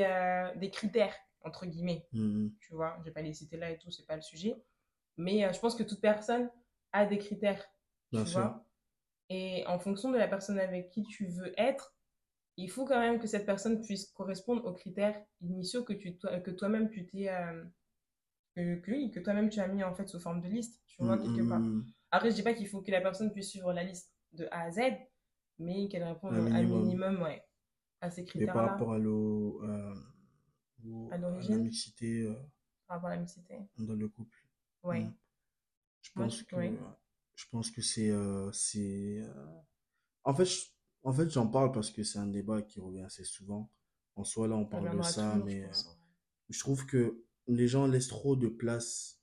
des 0.56 0.72
critères, 0.72 1.14
entre 1.44 1.68
guillemets 1.68 2.08
hum, 2.16 2.52
tu 2.60 2.74
vois. 2.74 2.96
Je 2.98 3.04
vais 3.04 3.12
pas 3.12 3.22
les 3.22 3.34
citer 3.34 3.56
là 3.56 3.70
et 3.70 3.78
tout, 3.78 3.92
c'est 3.92 4.08
pas 4.08 4.16
le 4.16 4.24
sujet. 4.24 4.56
Mais 5.16 5.54
je 5.54 5.60
pense 5.60 5.76
que 5.76 5.84
toute 5.84 6.02
personne 6.02 6.50
a 6.92 7.06
des 7.06 7.20
critères, 7.20 7.64
Bien 8.12 8.24
tu 8.24 8.32
sûr. 8.32 8.42
vois. 8.42 8.66
Et 9.30 9.64
en 9.68 9.78
fonction 9.78 10.10
de 10.10 10.18
la 10.18 10.28
personne 10.28 10.58
avec 10.58 10.90
qui 10.90 11.04
tu 11.04 11.28
veux 11.28 11.54
être, 11.56 11.96
il 12.58 12.72
faut 12.72 12.86
quand 12.86 13.00
même 13.00 13.20
que 13.20 13.28
cette 13.28 13.46
personne 13.46 13.80
puisse 13.80 14.08
correspondre 14.08 14.66
aux 14.66 14.74
critères 14.74 15.24
initiaux 15.42 15.84
que, 15.84 15.94
tu, 15.94 16.18
que 16.18 16.50
toi-même 16.50 16.90
tu 16.90 17.06
t'es. 17.06 17.30
Euh, 18.58 18.78
que, 18.78 18.92
que, 18.92 19.14
que 19.14 19.20
toi-même 19.20 19.50
tu 19.50 19.60
as 19.60 19.68
mis 19.68 19.84
en 19.84 19.94
fait 19.94 20.08
sous 20.08 20.20
forme 20.20 20.42
de 20.42 20.48
liste, 20.48 20.82
tu 20.88 21.02
vois, 21.02 21.16
hum, 21.16 21.24
quelque 21.36 21.48
part. 21.48 21.62
hum. 21.62 21.86
Après, 22.12 22.30
je 22.32 22.36
dis 22.36 22.44
pas 22.44 22.54
qu'il 22.54 22.68
faut 22.68 22.82
que 22.82 22.92
la 22.92 23.02
personne 23.02 23.32
puisse 23.32 23.50
suivre 23.50 23.74
la 23.74 23.84
liste 23.84 24.14
de 24.34 24.48
A 24.52 24.64
à 24.64 24.72
Z, 24.72 24.80
mais 25.60 25.88
qu'elle 25.88 26.04
réponde 26.04 26.34
Un 26.36 26.46
un 26.48 26.64
minimum. 26.64 26.84
minimum, 26.84 27.22
ouais, 27.22 27.44
à 28.02 28.10
ces 28.12 28.22
Et 28.22 28.26
par 28.26 28.32
critères-là 28.32 28.72
rapport 28.74 28.94
à, 28.94 29.00
l'o- 29.00 29.62
euh, 29.64 29.96
au- 30.86 31.10
À 31.12 31.16
à 31.16 31.18
l'origine 31.18 31.58
la 31.58 31.64
mixité 31.64 32.24
euh, 32.24 32.36
par 32.88 32.98
rapport 32.98 33.10
à 33.10 33.16
la 33.16 33.22
mixité. 33.22 33.60
dans 33.78 33.96
le 33.96 34.08
couple, 34.08 34.38
Ouais. 34.84 35.08
je 36.02 36.12
pense 36.14 36.44
que, 36.44 36.56
ouais. 36.56 36.74
je 37.36 37.46
pense 37.52 37.72
que 37.72 37.82
c'est, 37.82 38.10
euh, 38.10 38.52
c'est, 38.52 39.22
euh, 39.22 39.48
en 40.24 40.34
fait, 40.36 40.46
je- 40.46 40.68
en 41.04 41.14
fait, 41.14 41.30
j'en 41.30 41.48
parle 41.48 41.72
parce 41.72 41.92
que 41.92 42.04
c'est 42.04 42.20
un 42.20 42.28
débat 42.28 42.62
qui 42.62 42.80
revient 42.80 43.04
assez 43.04 43.24
souvent. 43.26 43.72
En 44.16 44.24
soi, 44.24 44.48
là, 44.48 44.56
on 44.56 44.66
Ça 44.66 44.70
parle 44.72 44.90
de 44.98 45.02
ça, 45.02 45.34
toujours, 45.34 45.46
mais 45.46 45.64
euh, 45.64 45.68
pense, 45.68 45.86
ouais. 45.86 45.94
je 46.50 46.60
trouve 46.60 46.86
que 46.86 47.24
les 47.52 47.68
gens 47.68 47.86
laissent 47.88 48.08
trop 48.08 48.36
de 48.36 48.48
place. 48.48 49.20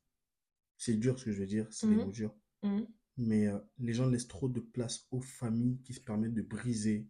C'est 0.77 0.95
dur 0.95 1.19
ce 1.19 1.25
que 1.25 1.33
je 1.33 1.41
veux 1.41 1.47
dire, 1.47 1.67
c'est 1.71 1.87
des 1.89 1.97
mots 2.05 2.11
durs. 2.13 2.35
Mhm. 2.63 2.87
Mais 3.17 3.49
euh, 3.49 3.59
les 3.79 3.93
gens 3.95 4.07
laissent 4.07 4.29
trop 4.29 4.49
de 4.49 4.61
place 4.61 5.07
aux 5.11 5.21
familles 5.21 5.81
qui 5.83 5.93
se 5.93 6.01
permettent 6.01 6.35
de 6.35 6.43
briser 6.43 7.09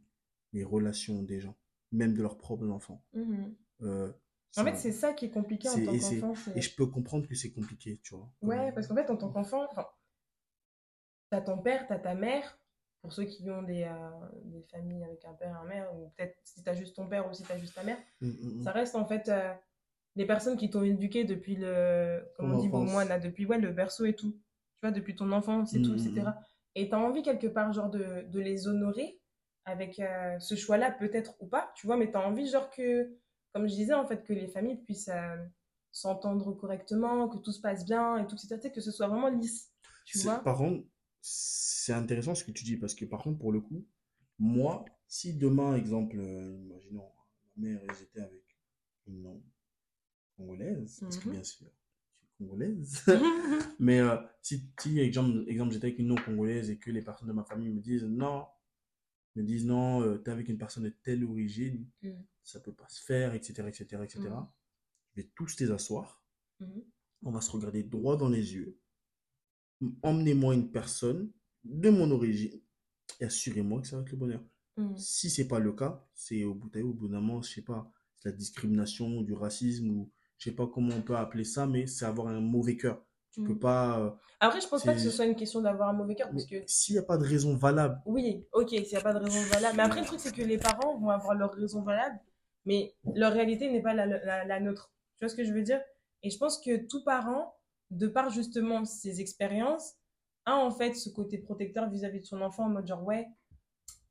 les 0.54 0.64
relations 0.64 1.22
des 1.22 1.40
gens, 1.40 1.56
même 1.92 2.14
de 2.14 2.22
leurs 2.22 2.38
propres 2.38 2.68
enfants. 2.70 3.04
Mhm. 3.12 3.54
Euh, 3.82 4.12
En 4.56 4.64
fait, 4.64 4.76
c'est 4.76 4.92
ça 4.92 5.12
qui 5.12 5.26
est 5.26 5.30
compliqué 5.30 5.68
en 5.68 5.74
tant 5.74 5.98
qu'enfant. 6.20 6.52
Et 6.56 6.62
je 6.62 6.74
peux 6.74 6.86
comprendre 6.86 7.28
que 7.28 7.34
c'est 7.34 7.50
compliqué, 7.52 7.98
tu 8.02 8.14
vois. 8.14 8.32
Ouais, 8.40 8.56
Comme- 8.56 8.74
parce 8.74 8.86
qu'en 8.86 8.94
fait, 8.94 9.10
en 9.10 9.16
tant 9.18 9.30
qu'enfant, 9.30 9.66
enfin, 9.70 9.86
t'as 11.30 11.40
ton 11.42 11.58
père, 11.58 11.86
t'as 11.86 11.98
ta 11.98 12.14
mère. 12.14 12.58
Pour 13.02 13.12
ceux 13.12 13.24
qui 13.26 13.48
ont 13.48 13.62
des, 13.62 13.84
euh, 13.84 14.10
des 14.44 14.62
familles 14.72 15.04
avec 15.04 15.24
un 15.24 15.32
père 15.34 15.54
et 15.56 15.62
une 15.62 15.68
mère, 15.68 15.94
ou 15.94 16.08
peut-être 16.16 16.36
si 16.42 16.62
t'as 16.64 16.74
juste 16.74 16.96
ton 16.96 17.06
père 17.08 17.28
ou 17.30 17.32
si 17.32 17.44
t'as 17.44 17.56
juste 17.58 17.75
ta 17.75 17.84
mère, 17.84 17.98
Mm, 18.20 18.26
mm, 18.28 18.60
mm. 18.60 18.64
ça 18.64 18.72
reste 18.72 18.96
en 18.96 19.06
fait 19.06 19.28
euh, 19.28 19.54
les 20.18 20.26
personnes 20.26 20.58
qui 20.58 20.70
t'ont 20.70 20.84
éduqué 20.84 21.25
depuis 21.25 21.56
le, 21.56 22.22
comme 22.37 22.50
Ton 22.50 22.54
on 22.54 22.58
dit 22.58 22.70
pour 22.70 22.84
enfance. 22.84 22.92
moi, 22.92 23.04
là, 23.06 23.20
depuis 23.20 23.46
ouais, 23.46 23.58
le 23.58 23.72
berceau 23.72 24.06
et 24.06 24.14
tout. 24.16 24.32
Tu 24.32 24.80
vois, 24.82 24.92
depuis 24.92 25.16
ton 25.16 25.32
enfance 25.32 25.75
et 25.75 25.78
Mm, 25.78 25.82
tout, 25.82 25.94
mm, 25.94 25.96
etc. 25.96 26.37
Et 26.76 26.90
t'as 26.90 26.98
envie 26.98 27.22
quelque 27.22 27.48
part, 27.48 27.72
genre, 27.75 27.90
de, 27.90 28.25
de 28.30 28.40
les 28.40 28.68
honorer 28.68 29.20
avec 29.66 30.00
euh, 30.00 30.38
ce 30.40 30.56
choix-là, 30.56 30.92
peut-être 30.92 31.37
ou 31.40 31.46
pas, 31.48 31.72
tu 31.76 31.87
vois, 31.87 31.96
mais 31.96 32.10
t'as 32.10 32.25
envie, 32.26 32.48
genre, 32.48 32.70
que, 32.70 33.16
comme 33.52 33.68
je 33.68 33.75
disais, 33.75 33.94
en 33.94 34.06
fait, 34.06 34.25
que 34.25 34.32
les 34.34 34.48
familles 34.48 34.78
puissent 34.84 35.08
euh, 35.10 35.37
s'entendre 35.92 36.52
correctement, 36.52 37.28
que 37.28 37.38
tout 37.38 37.52
se 37.52 37.60
passe 37.60 37.84
bien 37.87 38.18
et 38.18 38.26
tout, 38.26 38.37
etc. 38.37 38.58
Tu 38.62 38.72
que 38.72 38.80
ce 38.80 38.90
soit 38.92 39.08
vraiment 39.08 39.28
lisse, 39.30 39.72
tu 40.04 40.18
vois. 40.20 40.44
Par 40.44 40.56
contre, 40.56 40.87
c'est 41.20 41.92
intéressant 41.92 42.34
ce 42.34 42.44
que 42.44 42.50
tu 42.52 42.64
dis 42.64 42.76
parce 42.76 42.94
que 42.94 43.04
par 43.04 43.22
contre, 43.22 43.38
pour 43.38 43.52
le 43.52 43.60
coup, 43.60 43.87
moi, 44.38 44.84
si 45.08 45.34
demain, 45.34 45.76
exemple, 45.76 46.18
euh, 46.18 46.56
imaginons, 46.62 47.08
ma 47.56 47.68
mère, 47.68 47.80
étaient 48.02 48.20
avec 48.20 48.44
une 49.06 49.22
non 49.22 49.42
congolaise, 50.38 51.00
parce 51.00 51.18
que 51.18 51.26
Mhm. 51.28 51.33
bien 51.35 51.45
sûr, 51.45 51.66
je 52.12 52.18
suis 52.18 52.37
congolaise, 52.38 53.02
mais 53.80 54.00
euh, 54.00 54.16
si, 54.42 54.62
si 54.80 54.99
exemple, 55.00 55.45
exemple 55.49 55.73
j'étais 55.75 55.88
avec 55.88 55.99
une 55.99 56.07
non 56.09 56.14
congolaise 56.16 56.71
et 56.71 56.78
que 56.78 56.90
les 56.90 57.02
personnes 57.02 57.28
de 57.28 57.35
ma 57.35 57.45
famille 57.45 57.68
me 57.71 57.80
disent 57.80 58.04
non, 58.04 58.47
me 59.37 59.42
disent 59.42 59.66
non, 59.66 60.02
euh, 60.02 60.18
t'es 60.18 60.30
avec 60.30 60.49
une 60.49 60.59
personne 60.59 60.85
de 60.85 60.95
telle 61.02 61.25
origine, 61.25 61.87
Mm. 62.02 62.11
ça 62.42 62.61
peut 62.61 62.73
pas 62.75 62.88
se 62.88 63.02
faire, 63.02 63.35
etc., 63.35 63.68
etc., 63.68 64.02
etc., 64.04 64.21
je 65.14 65.23
vais 65.23 65.28
tous 65.35 65.59
les 65.61 65.71
asseoir 65.71 66.23
Mhm. 66.61 66.83
on 67.25 67.30
va 67.33 67.40
se 67.40 67.50
regarder 67.50 67.83
droit 67.85 68.16
dans 68.16 68.28
les 68.28 68.54
yeux. 68.54 68.78
Emmenez-moi 70.02 70.54
une 70.54 70.71
personne 70.71 71.30
de 71.64 71.88
mon 71.90 72.11
origine 72.11 72.61
et 73.21 73.25
assurez-moi 73.26 73.80
que 73.80 73.87
ça 73.88 73.97
va 73.97 74.02
être 74.02 74.11
le 74.11 74.16
bonheur. 74.16 74.42
Mhm. 74.76 74.97
Si 74.97 75.30
c'est 75.30 75.47
pas 75.49 75.61
le 75.61 75.73
cas, 75.73 76.04
c'est 76.14 76.42
au 76.45 76.54
bout, 76.54 76.71
au 76.76 76.92
bout 76.92 77.09
d'un 77.09 77.21
moment, 77.21 77.42
je 77.42 77.52
sais 77.54 77.62
pas, 77.62 77.92
c'est 78.16 78.30
la 78.30 78.37
discrimination 78.37 79.18
ou 79.18 79.23
du 79.25 79.35
racisme 79.35 79.88
ou 79.90 80.11
je 80.38 80.45
sais 80.50 80.57
pas 80.57 80.66
comment 80.66 80.95
on 80.97 81.02
peut 81.02 81.16
appeler 81.16 81.45
ça, 81.45 81.66
mais 81.66 81.87
c'est 81.87 82.04
avoir 82.04 82.28
un 82.28 82.40
mauvais 82.40 82.76
cœur. 82.76 83.04
Tu 83.30 83.40
peux 83.42 83.52
Mhm. 83.54 83.59
pas. 83.61 83.99
euh, 84.00 84.11
Après, 84.40 84.61
je 84.61 84.68
pense 84.68 84.85
pas 84.85 84.95
que 84.95 85.00
ce 85.00 85.11
soit 85.11 85.26
une 85.26 85.37
question 85.37 85.61
d'avoir 85.61 85.88
un 85.88 85.92
mauvais 85.92 86.14
cœur, 86.14 86.30
parce 86.30 86.45
que 86.47 86.57
s'il 86.66 86.95
n'y 86.95 86.99
a 86.99 87.02
pas 87.02 87.18
de 87.18 87.25
raison 87.25 87.57
valable, 87.57 88.00
Oui, 88.07 88.47
ok, 88.52 88.68
s'il 88.71 88.83
n'y 88.88 88.97
a 88.97 89.00
pas 89.00 89.12
de 89.12 89.18
raison 89.18 89.40
valable. 89.42 89.76
Mais 89.76 89.83
après, 89.83 90.00
le 90.00 90.07
truc, 90.07 90.21
c'est 90.21 90.33
que 90.33 90.42
les 90.42 90.59
parents 90.59 90.97
vont 90.99 91.11
avoir 91.11 91.35
leur 91.35 91.52
raison 91.52 91.83
valable, 91.83 92.18
mais 92.64 92.95
leur 93.14 93.33
réalité 93.33 93.71
n'est 93.71 93.83
pas 93.83 93.95
la, 93.95 94.07
la- 94.07 94.45
la 94.45 94.61
nôtre. 94.61 94.92
Tu 95.16 95.25
vois 95.25 95.28
ce 95.28 95.35
que 95.37 95.45
je 95.45 95.52
veux 95.52 95.62
dire? 95.62 95.80
Et 96.23 96.30
je 96.30 96.38
pense 96.38 96.59
que 96.61 96.76
tout 96.87 97.02
parent, 97.04 97.54
de 97.90 98.07
par 98.07 98.30
justement 98.30 98.85
ses 98.85 99.21
expériences, 99.21 99.95
a 100.45 100.57
en 100.57 100.71
fait 100.71 100.95
ce 100.95 101.11
côté 101.11 101.38
protecteur 101.38 101.90
vis-à-vis 101.90 102.21
de 102.21 102.25
son 102.26 102.40
enfant 102.42 102.64
en 102.66 102.71
mode 102.71 102.87
genre, 102.87 103.04
ouais, 103.04 103.26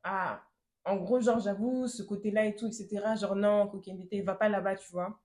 ah, 0.03 0.41
en 0.85 0.97
gros, 0.97 1.19
genre, 1.19 1.39
j'avoue, 1.39 1.87
ce 1.87 2.03
côté-là 2.03 2.45
et 2.45 2.55
tout, 2.55 2.67
etc. 2.67 3.15
Genre, 3.15 3.35
non, 3.35 3.67
coquinité, 3.67 4.21
va 4.21 4.35
pas 4.35 4.49
là-bas, 4.49 4.75
tu 4.75 4.91
vois. 4.91 5.19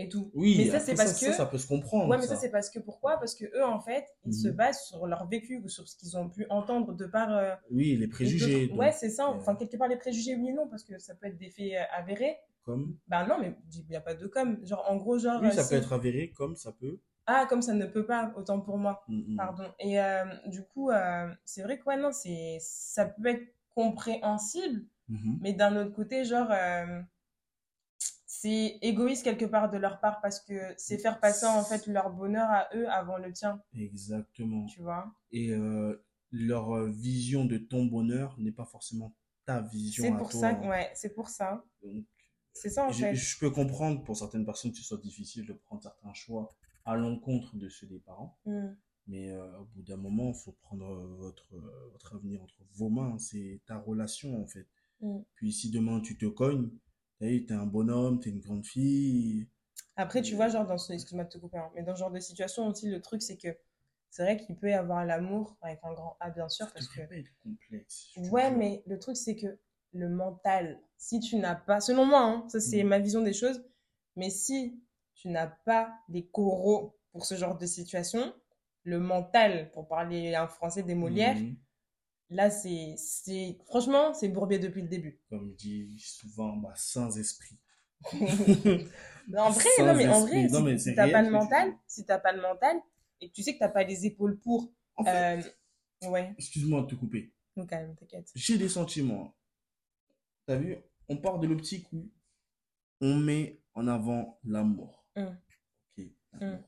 Et 0.00 0.08
tout. 0.08 0.30
Oui, 0.32 0.54
mais 0.58 0.70
ça, 0.70 0.78
c'est 0.78 0.94
parce 0.94 1.12
ça, 1.14 1.26
que. 1.26 1.32
ça, 1.32 1.38
ça 1.38 1.46
peut 1.46 1.58
se 1.58 1.66
comprendre. 1.66 2.08
Ouais, 2.08 2.16
mais 2.16 2.22
ça. 2.22 2.36
ça, 2.36 2.40
c'est 2.40 2.50
parce 2.50 2.70
que 2.70 2.78
pourquoi? 2.78 3.18
Parce 3.18 3.34
que 3.34 3.44
eux, 3.46 3.64
en 3.64 3.80
fait, 3.80 4.06
ils 4.24 4.32
se 4.32 4.46
Mhm. 4.46 4.54
basent 4.54 4.84
sur 4.84 5.06
leur 5.08 5.26
vécu 5.26 5.56
ou 5.58 5.68
sur 5.68 5.88
ce 5.88 5.96
qu'ils 5.96 6.16
ont 6.16 6.28
pu 6.28 6.46
entendre 6.50 6.92
de 6.94 7.04
par. 7.06 7.36
euh, 7.36 7.54
Oui, 7.72 7.96
les 7.96 8.06
préjugés. 8.06 8.66
autres- 8.66 8.76
Ouais, 8.78 8.86
donc, 8.90 8.94
c'est 8.96 9.10
ça. 9.10 9.24
euh, 9.28 9.34
Enfin, 9.34 9.56
quelque 9.56 9.76
part, 9.76 9.88
les 9.88 9.96
préjugés, 9.96 10.36
oui 10.36 10.50
et 10.50 10.52
non, 10.52 10.68
parce 10.68 10.84
que 10.84 10.98
ça 10.98 11.14
peut 11.16 11.26
être 11.26 11.36
des 11.36 11.50
faits 11.50 11.72
euh, 11.72 11.82
avérés. 11.92 12.36
Comme? 12.62 12.96
Bah 13.08 13.26
non, 13.26 13.38
mais 13.40 13.56
il 13.74 13.86
n'y 13.88 13.96
a 13.96 14.00
pas 14.00 14.14
de 14.14 14.26
comme. 14.28 14.64
Genre, 14.64 14.84
en 14.88 14.96
gros, 14.96 15.18
genre. 15.18 15.40
Oui, 15.42 15.48
euh, 15.48 15.50
ça 15.50 15.64
si- 15.64 15.70
peut 15.70 15.76
être 15.76 15.92
avéré, 15.92 16.30
comme 16.36 16.54
ça 16.54 16.70
peut. 16.70 17.00
Ah, 17.26 17.46
comme 17.48 17.60
ça 17.60 17.74
ne 17.74 17.84
peut 17.86 18.06
pas, 18.06 18.32
autant 18.36 18.60
pour 18.60 18.78
moi. 18.78 19.02
Mm, 19.08 19.32
mm. 19.32 19.36
Pardon. 19.36 19.64
Et 19.80 20.00
euh, 20.00 20.24
du 20.46 20.62
coup, 20.64 20.90
euh, 20.90 21.28
c'est 21.44 21.62
vrai 21.62 21.78
que, 21.78 21.84
ouais, 21.86 21.96
non, 21.96 22.12
c'est, 22.12 22.56
ça 22.60 23.04
peut 23.04 23.26
être 23.28 23.52
compréhensible, 23.74 24.84
Mhm. 25.08 25.38
mais 25.40 25.52
d'un 25.52 25.76
autre 25.76 25.92
côté, 25.94 26.24
genre, 26.24 26.48
euh, 26.50 27.00
c'est 28.40 28.78
égoïste 28.82 29.24
quelque 29.24 29.46
part 29.46 29.68
de 29.68 29.78
leur 29.78 29.98
part 29.98 30.20
parce 30.20 30.38
que 30.38 30.54
c'est 30.76 30.98
faire 30.98 31.18
passer 31.18 31.46
en 31.46 31.64
fait 31.64 31.88
leur 31.88 32.10
bonheur 32.10 32.48
à 32.48 32.68
eux 32.72 32.88
avant 32.88 33.18
le 33.18 33.32
tien, 33.32 33.60
Exactement. 33.74 34.64
tu 34.66 34.80
vois? 34.80 35.12
Et 35.32 35.50
euh, 35.50 36.00
leur 36.30 36.76
euh, 36.76 36.88
vision 36.88 37.44
de 37.46 37.58
ton 37.58 37.86
bonheur 37.86 38.36
n'est 38.38 38.52
pas 38.52 38.64
forcément 38.64 39.12
ta 39.44 39.60
vision 39.60 40.04
C'est 40.04 40.12
pour 40.12 40.30
toi. 40.30 40.40
ça, 40.40 40.60
ouais, 40.60 40.88
c'est 40.94 41.14
pour 41.14 41.28
ça. 41.28 41.64
C'est 42.52 42.70
ça 42.70 42.86
en 42.86 42.92
je, 42.92 43.00
fait. 43.00 43.14
je 43.16 43.38
peux 43.40 43.50
comprendre 43.50 44.04
pour 44.04 44.16
certaines 44.16 44.44
personnes 44.44 44.70
que 44.70 44.78
ce 44.78 44.84
soit 44.84 45.00
difficile 45.00 45.44
de 45.44 45.54
prendre 45.54 45.82
certains 45.82 46.14
choix 46.14 46.54
à 46.84 46.94
l'encontre 46.94 47.56
de 47.56 47.68
ceux 47.68 47.88
des 47.88 47.98
parents. 47.98 48.38
Mm. 48.46 48.68
Mais 49.08 49.32
euh, 49.32 49.58
au 49.58 49.64
bout 49.64 49.82
d'un 49.82 49.96
moment, 49.96 50.28
il 50.28 50.38
faut 50.38 50.52
prendre 50.52 50.86
votre, 51.18 51.56
votre 51.90 52.14
avenir 52.14 52.40
entre 52.42 52.62
vos 52.74 52.88
mains. 52.88 53.18
C'est 53.18 53.60
ta 53.66 53.78
relation, 53.78 54.40
en 54.40 54.46
fait. 54.46 54.68
Mm. 55.00 55.18
Puis 55.34 55.52
si 55.52 55.70
demain 55.70 56.00
tu 56.00 56.16
te 56.16 56.26
cognes, 56.26 56.70
tu 57.18 57.26
es 57.48 57.52
un 57.52 57.66
bonhomme, 57.66 58.20
tu 58.20 58.28
es 58.28 58.32
une 58.32 58.40
grande 58.40 58.64
fille. 58.64 59.48
Après, 59.96 60.22
tu 60.22 60.34
vois, 60.34 60.48
genre, 60.48 60.66
dans 60.66 60.78
ce... 60.78 60.92
excuse-moi 60.92 61.24
de 61.24 61.28
te 61.30 61.38
couper, 61.38 61.58
hein, 61.58 61.70
mais 61.74 61.82
dans 61.82 61.94
ce 61.94 62.00
genre 62.00 62.10
de 62.10 62.20
situation 62.20 62.66
aussi, 62.68 62.88
le 62.88 63.00
truc, 63.00 63.22
c'est 63.22 63.36
que 63.36 63.48
c'est 64.10 64.22
vrai 64.22 64.36
qu'il 64.38 64.56
peut 64.56 64.70
y 64.70 64.74
avoir 64.74 65.04
l'amour 65.04 65.56
avec 65.60 65.80
un 65.82 65.92
grand 65.92 66.16
A, 66.20 66.30
bien 66.30 66.48
sûr, 66.48 66.66
Ça 66.66 66.72
parce 66.72 66.88
que 66.88 67.00
être 67.14 67.30
complexe. 67.42 68.08
Ouais, 68.30 68.50
mais 68.50 68.82
le 68.86 68.98
truc, 68.98 69.16
c'est 69.16 69.36
que 69.36 69.58
le 69.92 70.08
mental, 70.08 70.80
si 70.96 71.20
tu 71.20 71.36
n'as 71.36 71.54
pas, 71.54 71.80
selon 71.80 72.06
moi, 72.06 72.20
hein, 72.22 72.44
ça 72.48 72.60
c'est 72.60 72.82
Mhm. 72.82 72.88
ma 72.88 72.98
vision 72.98 73.22
des 73.22 73.32
choses, 73.32 73.64
mais 74.16 74.30
si 74.30 74.80
tu 75.14 75.28
n'as 75.28 75.46
pas 75.48 75.92
les 76.08 76.26
coraux 76.26 76.96
pour 77.12 77.24
ce 77.26 77.34
genre 77.34 77.56
de 77.58 77.66
situation, 77.66 78.32
le 78.84 78.98
mental, 79.00 79.70
pour 79.72 79.88
parler 79.88 80.36
en 80.36 80.46
français 80.48 80.82
des 80.82 80.94
Molières, 80.94 81.38
Mhm. 81.38 81.56
Là 82.30 82.50
c'est, 82.50 82.94
c'est, 82.96 83.58
franchement, 83.66 84.14
c'est 84.14 84.28
bourbier 84.28 84.58
depuis 84.58 84.82
le 84.82 84.88
début. 84.88 85.20
Comme 85.30 85.54
dit 85.54 85.98
souvent, 85.98 86.56
bah, 86.56 86.72
sans 86.76 87.16
esprit. 87.18 87.58
Mais 88.12 89.38
en 89.40 89.50
vrai, 89.50 89.64
Sans 89.76 89.86
non, 89.86 89.94
mais 89.94 90.08
en 90.08 90.20
vrai, 90.20 90.48
Non, 90.48 90.58
si, 90.58 90.62
mais 90.64 90.78
si 90.78 90.84
c'est 90.84 90.94
t'as 90.94 91.10
pas 91.10 91.20
le 91.22 91.30
mental, 91.30 91.70
dis. 91.72 91.76
si 91.86 92.06
t'as 92.06 92.18
pas 92.18 92.32
le 92.32 92.40
mental, 92.40 92.76
et 93.20 93.28
que 93.28 93.34
tu 93.34 93.42
sais 93.42 93.52
que 93.54 93.58
t'as 93.58 93.68
pas 93.68 93.82
les 93.84 94.06
épaules 94.06 94.38
pour, 94.40 94.72
En 94.96 95.04
fait, 95.04 95.42
euh, 96.04 96.08
ouais, 96.08 96.32
excuse-moi 96.38 96.82
de 96.82 96.86
te 96.86 96.94
couper. 96.94 97.34
donc 97.56 97.70
même, 97.70 97.94
t'inquiète. 97.96 98.30
J'ai 98.34 98.56
des 98.56 98.68
sentiments. 98.70 99.36
T'as 100.46 100.56
vu, 100.56 100.76
on 101.10 101.18
part 101.18 101.38
de 101.40 101.46
l'optique 101.46 101.92
où 101.92 102.08
on 103.02 103.16
met 103.16 103.60
en 103.74 103.86
avant 103.86 104.38
l'amour. 104.44 105.04
Mm. 105.14 105.26
Ok, 105.98 106.04
l'amour. 106.40 106.60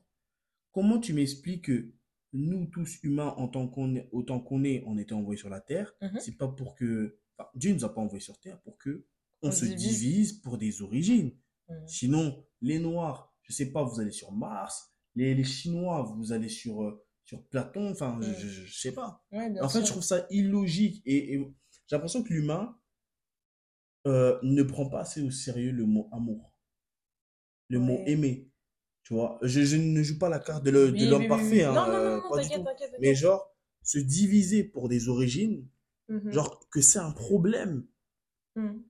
Comment 0.71 0.99
tu 0.99 1.13
m'expliques 1.13 1.65
que 1.65 1.91
nous, 2.33 2.65
tous 2.67 2.99
humains, 3.03 3.33
en 3.37 3.47
tant 3.47 3.67
qu'on 3.67 3.95
est, 3.95 4.07
autant 4.11 4.39
qu'on 4.39 4.63
est, 4.63 4.83
on 4.85 4.97
était 4.97 5.13
envoyés 5.13 5.37
sur 5.39 5.49
la 5.49 5.61
Terre, 5.61 5.93
Mhm. 6.01 6.19
c'est 6.19 6.37
pas 6.37 6.47
pour 6.47 6.75
que. 6.75 7.17
Enfin, 7.37 7.49
Dieu 7.55 7.73
nous 7.73 7.83
a 7.85 7.93
pas 7.93 8.01
envoyés 8.01 8.23
sur 8.23 8.39
Terre 8.39 8.59
pour 8.61 8.77
que 8.77 9.05
on, 9.41 9.49
On 9.49 9.51
se 9.51 9.65
divise. 9.65 9.99
divise 9.99 10.33
pour 10.33 10.57
des 10.57 10.81
origines. 10.81 11.31
Mm. 11.69 11.87
Sinon, 11.87 12.45
les 12.61 12.77
Noirs, 12.79 13.33
je 13.43 13.53
sais 13.53 13.71
pas, 13.71 13.83
vous 13.83 13.99
allez 13.99 14.11
sur 14.11 14.31
Mars. 14.31 14.93
Les, 15.15 15.33
les 15.35 15.43
Chinois, 15.43 16.03
vous 16.03 16.31
allez 16.31 16.47
sur, 16.49 16.83
euh, 16.83 17.03
sur 17.23 17.43
Platon. 17.47 17.89
Enfin, 17.91 18.19
je, 18.21 18.29
Mm. 18.29 18.33
je, 18.35 18.47
je 18.65 18.79
sais 18.79 18.91
pas. 18.93 19.25
Ouais, 19.31 19.59
En 19.61 19.67
fait, 19.67 19.79
sûr. 19.79 19.85
je 19.87 19.91
trouve 19.91 20.03
ça 20.03 20.27
illogique 20.29 21.01
et, 21.05 21.33
et 21.33 21.37
j'ai 21.87 21.95
l'impression 21.95 22.21
que 22.23 22.31
l'humain 22.31 22.77
euh, 24.07 24.39
ne 24.43 24.63
prend 24.63 24.87
pas 24.89 25.01
assez 25.01 25.21
au 25.21 25.31
sérieux 25.31 25.71
le 25.71 25.85
mot 25.85 26.07
amour, 26.11 26.53
le 27.69 27.79
mot 27.79 27.99
aimer. 28.05 28.50
Tu 29.11 29.15
vois, 29.15 29.37
je, 29.41 29.65
je 29.65 29.75
ne 29.75 30.01
joue 30.03 30.17
pas 30.17 30.29
la 30.29 30.39
carte 30.39 30.63
de 30.63 30.69
l'homme 30.71 30.93
oui, 30.93 31.05
oui, 31.11 31.27
parfait, 31.27 31.63
hein, 31.65 31.73
Non, 31.73 31.85
non, 31.85 31.91
euh, 31.91 32.15
non, 32.15 32.23
non, 32.23 32.29
pas 32.29 32.41
du 32.45 32.49
tout. 32.49 32.63
Mais 33.01 33.13
genre, 33.13 33.53
se 33.83 33.99
diviser 33.99 34.63
pour 34.63 34.87
des 34.87 35.09
origines, 35.09 35.67
Mhm. 36.07 36.31
genre 36.31 36.61
que 36.69 36.79
c'est 36.79 36.99
un 36.99 37.11
problème. 37.11 37.85
Mhm. 38.55 38.81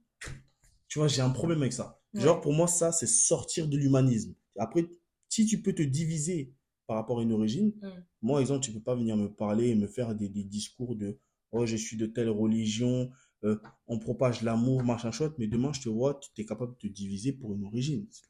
Tu 0.88 1.00
vois, 1.00 1.08
j'ai 1.08 1.24
un 1.24 1.32
problème 1.32 1.62
avec 1.63 1.74
ça. 1.74 2.00
Ouais. 2.13 2.22
Genre, 2.22 2.40
pour 2.40 2.54
moi, 2.54 2.68
ça, 2.68 2.92
c'est 2.92 3.08
sortir 3.08 3.68
de 3.68 3.75
l'humanisme. 3.78 4.36
Après, 4.60 4.86
si 5.28 5.48
tu 5.48 5.60
peux 5.63 5.74
te 5.74 5.82
diviser 5.82 6.54
par 6.86 6.98
rapport 6.98 7.18
à 7.20 7.24
une 7.24 7.32
origine, 7.32 7.74
Mm. 7.82 7.88
moi, 8.22 8.42
exemple, 8.42 8.63
tu 8.63 8.72
peux 8.72 8.80
pas 8.80 8.94
venir 8.94 9.18
me 9.18 9.28
parler 9.28 9.70
et 9.70 9.75
me 9.75 9.88
faire 9.88 10.13
des, 10.13 10.30
des 10.30 10.44
discours 10.44 10.96
de 10.96 11.18
oh, 11.51 11.66
je 11.66 11.75
suis 11.78 11.98
de 11.98 12.06
telle 12.06 12.30
religion, 12.30 13.10
euh, 13.44 13.58
on 13.88 13.98
propage 13.98 14.44
l'amour, 14.44 14.84
machin 14.84 15.10
chouette, 15.12 15.34
mais 15.40 15.48
demain, 15.48 15.74
je 15.74 15.82
te 15.82 15.90
vois, 15.90 16.20
tu 16.36 16.40
es 16.40 16.46
capable 16.46 16.74
de 16.74 16.78
te 16.78 16.88
diviser 16.94 17.32
pour 17.32 17.56
une 17.56 17.63
origine. 17.66 18.06
C'est 18.12 18.28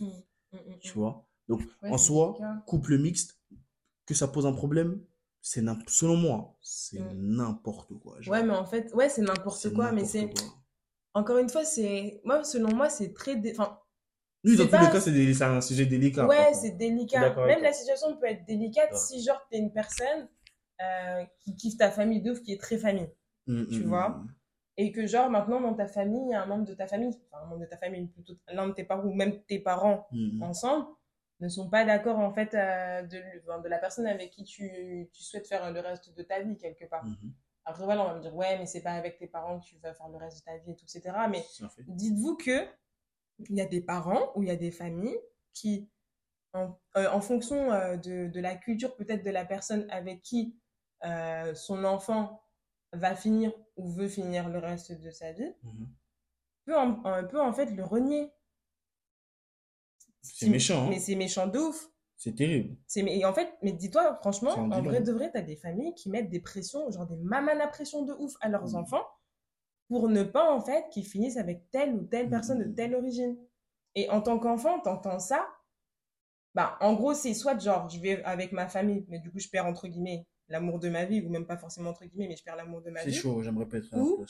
la- 0.00 0.06
Tu 0.80 0.90
mm. 0.90 0.94
vois? 0.94 1.26
Donc, 1.48 1.60
Ouais, 1.82 1.90
en 1.90 1.98
soi, 1.98 2.38
couple 2.66 2.98
mixte, 2.98 3.38
que 4.06 4.14
ça 4.14 4.28
pose 4.28 4.46
un 4.46 4.52
problème, 4.52 5.00
c'est 5.40 5.62
selon 5.88 6.16
moi, 6.16 6.56
c'est 6.62 7.00
Mm. 7.00 7.36
n'importe 7.36 7.94
quoi. 7.98 8.20
genre. 8.20 8.32
Ouais, 8.34 8.42
mais 8.42 8.54
en 8.54 8.64
fait, 8.66 8.92
ouais, 8.94 9.08
c'est 9.08 9.22
n'importe 9.22 9.72
quoi, 9.74 9.92
mais 9.92 10.04
c'est, 10.04 10.32
encore 11.14 11.38
une 11.38 11.48
fois, 11.48 11.64
c'est, 11.64 12.20
moi, 12.24 12.44
selon 12.44 12.74
moi, 12.74 12.88
c'est 12.88 13.12
très, 13.12 13.36
dé- 13.36 13.54
enfin, 13.56 13.78
Oui, 14.44 14.56
dans 14.56 14.66
tous 14.66 14.72
les 14.72 14.90
cas, 14.90 15.00
c'est 15.00 15.12
des- 15.12 15.42
un 15.42 15.60
sujet 15.60 15.86
délicat. 15.86 16.26
ouais, 16.26 16.52
c'est 16.54 16.72
délicat. 16.72 17.34
Même 17.46 17.62
la 17.62 17.72
situation 17.72 18.16
peut 18.18 18.26
être 18.26 18.44
délicate 18.46 18.92
Ouais. 18.92 18.98
si, 18.98 19.22
genre, 19.22 19.40
t'es 19.50 19.58
une 19.58 19.72
personne 19.72 20.28
euh, 20.82 21.24
qui 21.40 21.54
kiffe 21.56 21.76
ta 21.78 21.90
famille 21.90 22.20
de 22.20 22.32
ouf, 22.32 22.42
qui 22.42 22.52
est 22.52 22.60
très 22.60 22.78
famille. 22.78 23.08
Mm, 23.46 23.64
tu 23.66 23.84
mm, 23.84 23.88
vois. 23.88 24.24
Et 24.76 24.90
que, 24.90 25.06
genre, 25.06 25.30
maintenant, 25.30 25.60
dans 25.60 25.74
ta 25.74 25.86
famille, 25.86 26.22
il 26.22 26.30
y 26.30 26.34
a 26.34 26.42
un 26.42 26.46
membre 26.46 26.64
de 26.64 26.74
ta 26.74 26.86
famille, 26.86 27.16
enfin, 27.30 27.44
un 27.44 27.46
membre 27.46 27.60
de 27.60 27.66
ta 27.66 27.76
famille, 27.76 28.06
plutôt 28.06 28.34
l'un 28.48 28.68
de 28.68 28.72
tes 28.72 28.84
parents, 28.84 29.04
ou 29.04 29.14
même 29.14 29.40
tes 29.44 29.60
parents 29.60 30.06
mm. 30.10 30.42
ensemble, 30.42 30.86
ne 31.40 31.48
sont 31.48 31.68
pas 31.68 31.84
d'accord, 31.84 32.18
en 32.18 32.32
fait, 32.32 32.54
euh, 32.54 33.02
de, 33.02 33.62
de 33.62 33.68
la 33.68 33.78
personne 33.78 34.06
avec 34.06 34.30
qui 34.30 34.44
tu, 34.44 35.08
tu 35.12 35.22
souhaites 35.22 35.46
faire 35.46 35.70
le 35.72 35.80
reste 35.80 36.14
de 36.16 36.22
ta 36.22 36.40
vie, 36.40 36.56
quelque 36.56 36.84
part. 36.86 37.04
Mhm. 37.04 37.32
Après, 37.64 37.84
voilà, 37.84 38.02
on 38.02 38.08
va 38.08 38.14
me 38.16 38.20
dire, 38.20 38.34
ouais, 38.34 38.58
mais 38.58 38.66
c'est 38.66 38.82
pas 38.82 38.92
avec 38.92 39.18
tes 39.18 39.26
parents 39.26 39.58
que 39.58 39.64
tu 39.64 39.78
vas 39.78 39.94
faire 39.94 40.08
le 40.08 40.16
reste 40.16 40.38
de 40.38 40.44
ta 40.44 40.56
vie 40.58 40.72
et 40.72 40.76
tout, 40.76 40.84
etc. 40.84 41.16
Mais 41.30 41.44
dites-vous 41.88 42.36
que 42.36 42.66
il 43.50 43.56
y 43.56 43.60
a 43.60 43.66
des 43.66 43.80
parents 43.80 44.32
ou 44.34 44.42
il 44.42 44.48
y 44.48 44.52
a 44.52 44.56
des 44.56 44.70
familles 44.70 45.18
qui, 45.54 45.90
en, 46.52 46.78
euh, 46.96 47.10
en 47.10 47.20
fonction 47.20 47.72
euh, 47.72 47.96
de, 47.96 48.28
de 48.28 48.40
la 48.40 48.54
culture 48.54 48.94
peut-être 48.94 49.24
de 49.24 49.30
la 49.30 49.44
personne 49.44 49.86
avec 49.90 50.22
qui 50.22 50.56
son 51.54 51.84
enfant 51.84 52.43
va 52.96 53.14
finir 53.16 53.52
ou 53.76 53.90
veut 53.90 54.08
finir 54.08 54.48
le 54.48 54.58
reste 54.58 54.92
de 54.92 55.10
sa 55.10 55.32
vie, 55.32 55.52
Mhm. 55.62 55.88
peut 56.66 56.76
en, 56.76 57.02
en- 57.04 57.26
peut 57.26 57.40
en 57.40 57.52
fait 57.52 57.66
le 57.66 57.84
renier. 57.84 58.30
C'est 60.22 60.48
méchant, 60.48 60.84
hein. 60.86 60.90
Mais 60.90 60.98
c'est 60.98 61.14
méchant 61.14 61.46
de 61.46 61.58
ouf. 61.58 61.90
C'est 62.16 62.34
terrible. 62.34 62.76
Et 62.96 63.24
en 63.24 63.34
fait, 63.34 63.52
mais 63.62 63.72
dis-toi, 63.72 64.16
franchement, 64.22 64.52
en 64.56 64.82
vrai 64.82 65.02
de 65.02 65.12
vrai, 65.12 65.30
t'as 65.32 65.42
des 65.42 65.56
familles 65.56 65.94
qui 65.94 66.08
mettent 66.10 66.30
des 66.30 66.40
pressions, 66.40 66.90
genre 66.90 67.06
des 67.06 67.16
mamans 67.16 67.60
à 67.60 67.66
pression 67.68 68.02
de 68.04 68.12
ouf 68.14 68.34
à 68.40 68.48
leurs 68.48 68.68
Mhm. 68.68 68.76
enfants 68.76 69.04
pour 69.88 70.08
ne 70.08 70.22
pas, 70.22 70.50
en 70.52 70.60
fait, 70.60 70.88
qu'ils 70.90 71.06
finissent 71.06 71.36
avec 71.36 71.70
telle 71.70 71.94
ou 71.94 72.04
telle 72.04 72.30
personne 72.30 72.58
de 72.60 72.64
Mhm. 72.64 72.74
telle 72.74 72.94
origine. 72.94 73.36
Et 73.94 74.08
en 74.10 74.22
tant 74.22 74.38
qu'enfant, 74.38 74.80
t'entends 74.80 75.18
ça, 75.18 75.46
bah, 76.54 76.78
en 76.80 76.94
gros, 76.94 77.14
c'est 77.14 77.34
soit 77.34 77.58
genre, 77.58 77.88
je 77.88 77.98
vais 78.00 78.22
avec 78.24 78.52
ma 78.52 78.68
famille, 78.68 79.04
mais 79.08 79.18
du 79.18 79.30
coup, 79.30 79.38
je 79.40 79.48
perds, 79.48 79.66
entre 79.66 79.88
guillemets, 79.88 80.26
l'amour 80.48 80.78
de 80.78 80.88
ma 80.88 81.04
vie, 81.04 81.20
ou 81.22 81.28
même 81.28 81.46
pas 81.46 81.56
forcément 81.56 81.90
entre 81.90 82.04
guillemets, 82.04 82.28
mais 82.28 82.36
je 82.36 82.44
perds 82.44 82.56
l'amour 82.56 82.82
de 82.82 82.90
ma 82.90 83.00
C'est 83.00 83.10
vie. 83.10 83.14
chaud, 83.16 83.42
j'aimerais 83.42 83.66
pas 83.66 83.78
être 83.78 83.92
à 83.94 83.98
Ou-. 83.98 84.24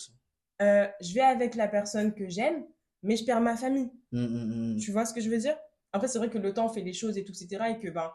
Euh, 0.63 0.87
je 1.01 1.15
vais 1.15 1.21
avec 1.21 1.55
la 1.57 1.67
personne 1.69 2.15
que 2.15 2.29
j'aime, 2.29 2.65
mais 3.03 3.17
je 3.17 3.25
perds 3.25 3.41
ma 3.41 3.57
famille. 3.57 3.91
Mm, 4.13 4.21
mm, 4.25 4.75
mm. 4.75 4.79
Tu 4.79 4.93
vois 4.93 5.05
ce 5.05 5.13
que 5.13 5.21
je 5.21 5.29
veux 5.29 5.39
dire? 5.39 5.57
Après, 5.93 6.09
c'est 6.09 6.19
vrai 6.19 6.31
que 6.31 6.39
le 6.39 6.53
temps 6.55 6.69
fait 6.69 6.83
les 6.83 6.93
choses 6.93 7.19
et 7.19 7.25
tout, 7.25 7.33
etc. 7.33 7.65
Et 7.71 7.79
que 7.81 7.89
ben, 7.91 8.13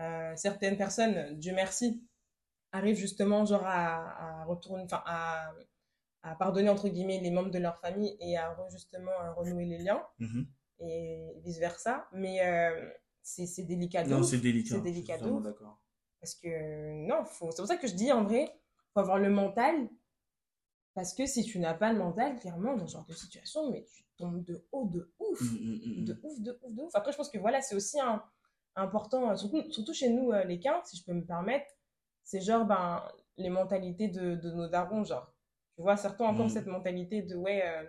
euh, 0.00 0.32
certaines 0.36 0.76
personnes, 0.76 1.38
Dieu 1.38 1.52
merci, 1.54 2.02
arrivent 2.72 2.96
justement 2.96 3.44
genre 3.44 3.66
à, 3.66 4.40
à 4.40 4.44
retourner, 4.44 4.84
enfin, 4.84 5.02
à, 5.04 5.52
à 6.22 6.34
pardonner 6.36 6.70
entre 6.70 6.88
guillemets 6.88 7.20
les 7.20 7.30
membres 7.30 7.50
de 7.50 7.58
leur 7.58 7.78
famille 7.80 8.16
et 8.20 8.36
à 8.36 8.56
justement 8.70 9.12
à 9.20 9.32
renouer 9.32 9.66
les 9.66 9.78
liens 9.78 10.02
et 10.80 11.32
vice 11.44 11.58
versa. 11.58 12.08
Mais 12.12 12.40
euh, 12.46 12.90
c'est 13.22 13.46
c'est 13.46 13.64
délicat 13.64 14.04
Non, 14.04 14.22
c'est 14.22 14.38
délicat. 14.38 14.76
C'est 14.76 14.80
délicat 14.80 15.18
d'accord. 15.18 15.80
Parce 16.22 16.36
que 16.36 17.06
non, 17.06 17.24
faut... 17.24 17.50
c'est 17.50 17.60
pour 17.60 17.68
ça 17.68 17.76
que 17.76 17.86
je 17.86 17.94
dis 17.94 18.10
en 18.12 18.24
vrai, 18.24 18.50
faut 18.94 19.00
avoir 19.00 19.18
le 19.18 19.28
mental. 19.28 19.90
Parce 20.94 21.12
que 21.14 21.26
si 21.26 21.42
tu 21.44 21.58
n'as 21.58 21.74
pas 21.74 21.92
le 21.92 21.98
mental, 21.98 22.38
clairement, 22.38 22.76
dans 22.76 22.86
ce 22.86 22.92
genre 22.92 23.06
de 23.06 23.14
situation, 23.14 23.70
mais 23.70 23.84
tu 23.84 24.04
tombes 24.16 24.44
de 24.44 24.64
haut 24.72 24.86
de 24.86 25.12
ouf 25.18 25.40
Mm, 25.40 25.56
mm, 25.56 26.00
mm, 26.00 26.04
de 26.04 26.20
ouf, 26.22 26.40
de 26.40 26.58
ouf, 26.62 26.74
de 26.74 26.82
ouf. 26.82 26.94
Après, 26.94 27.12
je 27.12 27.16
pense 27.16 27.28
que 27.28 27.38
voilà, 27.38 27.60
c'est 27.60 27.74
aussi 27.74 27.98
un, 28.00 28.22
important, 28.76 29.30
euh, 29.30 29.36
surtout, 29.36 29.62
surtout 29.70 29.92
chez 29.92 30.10
nous, 30.10 30.32
euh, 30.32 30.44
les 30.44 30.60
quintes, 30.60 30.86
si 30.86 30.96
je 30.96 31.04
peux 31.04 31.12
me 31.12 31.24
permettre, 31.24 31.66
c'est 32.22 32.40
genre 32.40 32.64
ben, 32.64 33.02
les 33.36 33.50
mentalités 33.50 34.08
de, 34.08 34.36
de 34.36 34.50
nos 34.50 34.68
darons, 34.68 35.04
genre. 35.04 35.32
Tu 35.74 35.82
vois, 35.82 35.96
certains 35.96 36.24
ont 36.24 36.28
encore 36.28 36.50
cette 36.50 36.66
mentalité 36.66 37.22
de 37.22 37.34
ouais, 37.34 37.62
euh, 37.66 37.84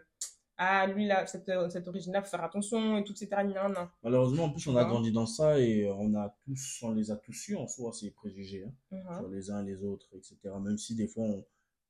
ah 0.58 0.88
lui 0.88 1.06
là, 1.08 1.26
cette, 1.26 1.50
euh, 1.50 1.70
cette 1.70 1.88
origine-là, 1.88 2.22
faut 2.22 2.30
faire 2.30 2.44
attention 2.44 2.98
et 2.98 3.04
tout, 3.04 3.14
etc. 3.14 3.44
Non, 3.44 3.70
non. 3.70 3.88
Malheureusement, 4.04 4.46
en 4.46 4.50
plus, 4.52 4.68
on 4.68 4.76
a 4.76 4.82
vois. 4.84 4.92
grandi 4.92 5.12
dans 5.12 5.26
ça 5.26 5.60
et 5.60 5.90
on 5.90 6.14
a 6.16 6.36
tous, 6.46 6.80
on 6.84 6.92
les 6.92 7.12
a 7.12 7.16
tous 7.18 7.48
eu 7.50 7.56
en 7.56 7.68
soi, 7.68 7.92
ces 7.94 8.12
préjugés, 8.12 8.66
hein, 8.66 8.74
Mhm. 8.92 9.18
sur 9.20 9.28
les 9.30 9.50
uns 9.52 9.64
les 9.64 9.84
autres, 9.84 10.08
etc. 10.16 10.38
Même 10.62 10.78
si 10.78 10.96
des 10.96 11.08
fois, 11.08 11.24
on, 11.24 11.44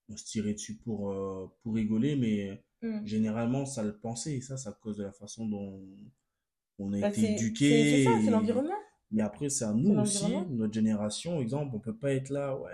on 0.09 0.17
se 0.17 0.25
tirait 0.25 0.53
dessus 0.53 0.75
pour, 0.77 1.11
euh, 1.11 1.51
pour 1.61 1.73
rigoler, 1.75 2.15
mais 2.15 2.63
Mm. 2.81 3.05
généralement, 3.05 3.65
ça 3.65 3.81
le 3.83 3.97
pensait. 3.97 4.35
Et 4.35 4.41
ça, 4.41 4.55
à 4.69 4.73
cause 4.73 4.97
de 4.97 5.03
la 5.03 5.13
façon 5.13 5.47
dont 5.47 5.81
on 6.79 6.91
a 6.93 6.99
Bah, 6.99 7.09
été 7.09 7.33
éduqué. 7.33 8.03
c'est 8.05 8.25
ça, 8.25 8.31
l'environnement. 8.31 8.73
Mais 9.11 9.21
après, 9.23 9.47
c'est 9.49 9.63
à 9.65 9.73
nous 9.73 9.97
aussi, 9.99 10.25
notre 10.49 10.73
génération, 10.73 11.39
exemple, 11.39 11.75
on 11.75 11.79
peut 11.79 11.95
pas 11.95 12.11
être 12.13 12.29
là, 12.29 12.57
ouais, 12.57 12.71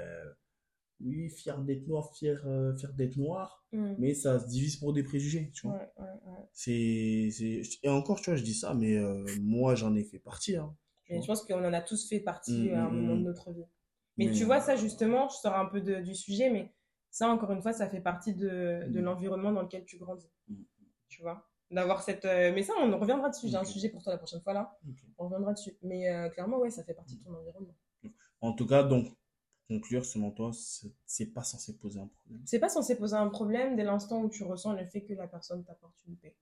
oui, 1.02 1.30
fier 1.30 1.62
d'être 1.64 1.88
noir, 1.88 2.14
fier, 2.16 2.42
euh, 2.46 2.76
fier 2.76 2.94
d'être 2.94 3.18
noir, 3.18 3.64
Mm. 3.72 3.94
mais 4.00 4.14
ça 4.14 4.40
se 4.40 4.48
divise 4.48 4.78
pour 4.78 4.94
des 4.94 5.04
préjugés, 5.04 5.52
tu 5.54 5.68
vois. 5.68 5.78
Ouais, 5.78 5.90
ouais, 5.98 6.32
ouais. 6.34 6.48
C'est, 6.54 7.30
c'est... 7.32 7.62
Et 7.84 7.90
encore, 7.90 8.20
tu 8.20 8.30
vois, 8.32 8.36
je 8.38 8.44
dis 8.44 8.54
ça, 8.56 8.74
mais 8.74 8.98
euh, 8.98 9.24
moi, 9.42 9.76
j'en 9.76 9.96
ai 9.96 10.04
fait 10.04 10.20
partie, 10.20 10.56
hein, 10.56 10.76
Et 11.08 11.14
vois. 11.14 11.22
je 11.22 11.28
pense 11.28 11.44
qu'on 11.44 11.64
en 11.64 11.74
a 11.74 11.82
tous 11.82 12.08
fait 12.10 12.20
partie 12.20 12.70
Mm, 12.70 12.74
à 12.76 12.86
un 12.86 12.90
mm, 12.90 12.96
moment 12.96 13.16
de 13.16 13.22
notre 13.24 13.52
vie. 13.52 13.66
Mais 14.18 14.26
Mais, 14.26 14.32
tu 14.34 14.44
vois, 14.46 14.58
euh, 14.58 14.62
ça 14.62 14.76
justement, 14.76 15.30
je 15.30 15.36
sors 15.38 15.56
un 15.56 15.66
peu 15.68 15.82
de- 15.82 16.02
du 16.02 16.16
sujet, 16.16 16.50
mais 16.50 16.74
ça, 17.12 17.30
encore 17.30 17.52
une 17.52 17.62
fois, 17.62 17.74
ça 17.74 17.88
fait 17.90 18.02
partie 18.02 18.34
de, 18.34 18.84
de 18.90 19.00
Mm. 19.00 19.04
l'environnement 19.04 19.52
dans 19.52 19.62
lequel 19.62 19.86
tu 19.86 19.98
grandis. 19.98 20.30
Tu 21.08 21.22
vois 21.22 21.46
D'avoir 21.72 22.02
cette. 22.02 22.26
Mais 22.26 22.64
ça, 22.64 22.74
on 22.82 22.92
en 22.92 22.98
reviendra 23.00 23.30
dessus. 23.30 23.48
J'ai 23.48 23.56
un 23.56 23.64
sujet 23.64 23.90
pour 23.90 24.02
toi 24.02 24.12
la 24.12 24.18
prochaine 24.18 24.42
fois 24.42 24.54
là. 24.54 24.76
On 25.20 25.26
reviendra 25.26 25.54
dessus. 25.54 25.78
Mais 25.84 26.10
euh, 26.10 26.30
clairement, 26.30 26.58
ouais, 26.58 26.72
ça 26.72 26.84
fait 26.84 26.96
partie 26.96 27.18
de 27.18 27.24
ton 27.24 27.34
environnement. 27.36 27.76
En 28.42 28.54
tout 28.54 28.66
cas, 28.66 28.84
donc, 28.84 29.08
conclure, 29.70 30.04
selon 30.04 30.32
toi, 30.32 30.52
c'est 31.06 31.28
pas 31.28 31.44
censé 31.44 31.78
poser 31.78 32.00
un 32.02 32.08
problème? 32.08 32.42
C'est 32.46 32.60
pas 32.60 32.70
censé 32.70 32.98
poser 32.98 33.16
un 33.16 33.30
problème 33.30 33.76
dès 33.76 33.84
l'instant 33.84 34.22
où 34.24 34.30
tu 34.30 34.44
ressens 34.44 34.74
le 34.74 34.86
fait 34.86 35.04
que 35.04 35.14
la 35.14 35.28
personne 35.28 35.64
t'apporte 35.64 35.96
une 36.08 36.18
paix. 36.18 36.36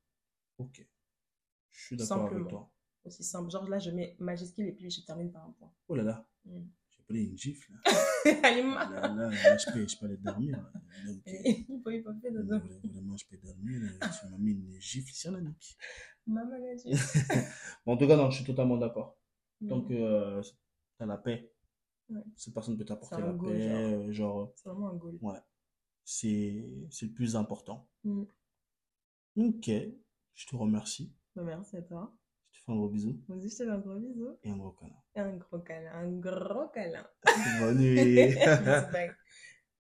Ok. 0.58 0.84
Je 1.72 1.86
suis 1.86 1.98
d'accord 1.98 2.32
avec 2.32 2.48
toi. 2.48 2.72
Aussi 3.06 3.24
simple. 3.24 3.52
Genre 3.52 3.68
là, 3.70 3.80
je 3.80 3.92
mets 3.92 4.16
majuscule 4.20 4.68
et 4.68 4.72
puis 4.72 4.90
je 4.90 5.02
termine 5.02 5.32
par 5.32 5.46
un 5.46 5.52
point. 5.52 5.72
Oh 5.88 5.96
là 5.96 6.04
là, 6.04 6.28
Mm. 6.46 6.62
j'ai 6.90 7.04
pris 7.04 7.24
une 7.26 7.38
gifle. 7.38 7.74
Là, 7.74 7.82
Allez, 8.44 8.64
ma- 8.64 8.90
là, 8.90 9.08
là, 9.08 9.30
là, 9.30 9.58
je, 9.58 9.72
peux, 9.74 9.88
je 9.88 9.98
peux 9.98 10.06
aller 10.08 10.18
dormir. 10.18 10.58
là. 10.58 10.72
Donc, 11.06 11.22
Il 11.26 11.66
faut, 11.66 11.84
faut 11.84 11.92
faire 11.92 12.32
Vraiment, 12.32 12.60
des 12.82 12.88
vraiment, 12.90 13.18
je 13.18 13.26
peux 13.30 13.38
dormir. 13.38 13.82
là. 13.82 14.10
Tu 14.10 14.30
m'as 14.32 14.38
mis 14.38 14.52
une 14.52 14.80
gifle 14.80 15.14
sur 15.14 15.32
la 15.32 15.42
nuque. 15.42 15.78
Maman 16.28 16.58
l'a. 16.58 16.94
Bon, 17.86 17.94
en 17.94 17.98
tout 17.98 18.08
cas, 18.08 18.16
non, 18.18 18.30
je 18.32 18.38
suis 18.38 18.46
totalement 18.46 18.78
d'accord. 18.78 19.18
Tant 19.68 19.80
Mm. 19.82 19.88
que 19.88 19.94
euh, 19.94 20.42
tu 20.42 21.04
as 21.04 21.06
la 21.06 21.18
paix, 21.18 21.52
Ouais. 22.10 22.22
cette 22.36 22.54
personne 22.54 22.78
peut 22.78 22.86
t'apporter 22.86 23.22
la 23.22 23.32
goal, 23.34 23.54
paix. 23.54 23.62
genre. 23.62 23.78
euh, 24.08 24.12
Genre, 24.12 24.54
C'est 24.56 24.70
vraiment 24.70 24.90
un 24.90 24.96
goal. 24.96 25.18
ouais, 25.22 25.40
c'est 26.06 26.66
c'est 26.90 27.06
le 27.08 27.12
plus 27.12 27.36
important. 27.36 27.88
Mm. 28.04 28.24
Ok, 29.38 29.70
je 30.34 30.46
te 30.48 30.56
remercie. 30.56 31.14
Bah, 31.36 31.44
merci 31.44 31.78
à 31.78 31.82
toi. 31.82 32.12
Je 32.52 32.60
te 32.62 32.66
fais 32.66 32.72
un 32.72 32.76
gros 32.76 32.90
bisou 32.90 33.22
Moi 33.28 33.38
aussi, 33.38 33.50
je 33.50 33.58
te 33.58 33.64
fais 33.66 33.70
un 33.70 33.78
gros 33.80 33.96
bisou. 34.00 34.38
et 34.44 34.50
un 34.50 34.58
gros 34.58 34.72
câlin. 34.72 34.96
Et 35.16 35.20
un 35.20 35.36
gros 35.38 35.60
câlin. 35.60 35.92
Un 35.94 36.12
gros 36.12 36.68
câlin. 36.74 37.06
Bonne 37.60 37.78
nuit. 37.78 38.34